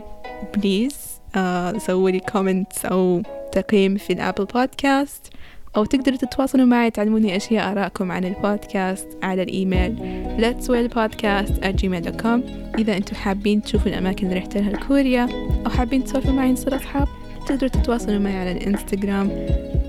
please 0.56 0.96
آه 1.36 1.78
سووا 1.78 2.10
لي 2.10 2.20
comment 2.20 2.84
أو 2.84 3.22
تقييم 3.54 3.96
في 3.96 4.12
ال 4.12 4.17
Apple 4.17 4.44
Podcast 4.44 5.32
أو 5.76 5.84
تقدروا 5.84 6.18
تتواصلوا 6.18 6.66
معي 6.66 6.90
تعلموني 6.90 7.36
أشياء 7.36 7.72
آراءكم 7.72 8.12
عن 8.12 8.24
البودكاست 8.24 9.08
على 9.22 9.42
الإيميل 9.42 9.96
let's 10.38 10.66
podcast 10.94 11.64
at 11.64 11.82
gmail.com 11.82 12.40
إذا 12.78 12.96
أنتم 12.96 13.16
حابين 13.16 13.62
تشوفوا 13.62 13.88
الأماكن 13.88 14.26
اللي 14.26 14.38
رحت 14.38 14.56
لها 14.56 14.70
لكوريا 14.70 15.28
أو 15.66 15.70
حابين 15.70 16.04
تسولفوا 16.04 16.32
معي 16.32 16.52
نصير 16.52 16.76
أصحاب 16.76 17.08
تقدروا 17.46 17.70
تتواصلوا 17.70 18.18
معي 18.18 18.36
على 18.36 18.52
الإنستغرام 18.52 19.46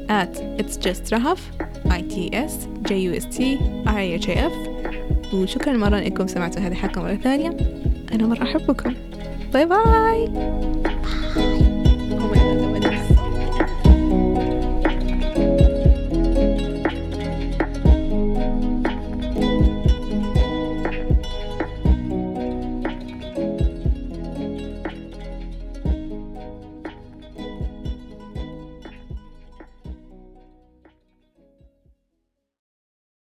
at 0.10 0.62
it's 0.62 0.78
just 0.78 1.12
rahaf 1.12 1.40
I 1.90 2.02
T 2.02 2.30
S 2.34 2.68
J 2.88 2.92
U 3.08 3.12
S 3.14 3.26
T 3.26 3.40
R 3.86 3.98
I 3.98 4.20
H 4.22 4.28
A 4.28 4.38
F. 4.38 4.54
وشكرا 5.34 5.74
مرة 5.74 5.98
إنكم 5.98 6.28
سمعتوا 6.28 6.62
هذه 6.62 6.72
الحلقة 6.72 7.02
مرة 7.02 7.16
ثانية. 7.16 7.58
أنا 8.14 8.28
مرة 8.28 8.44
أحبكم. 8.44 8.94
باي, 9.54 9.66
باي. 9.66 10.95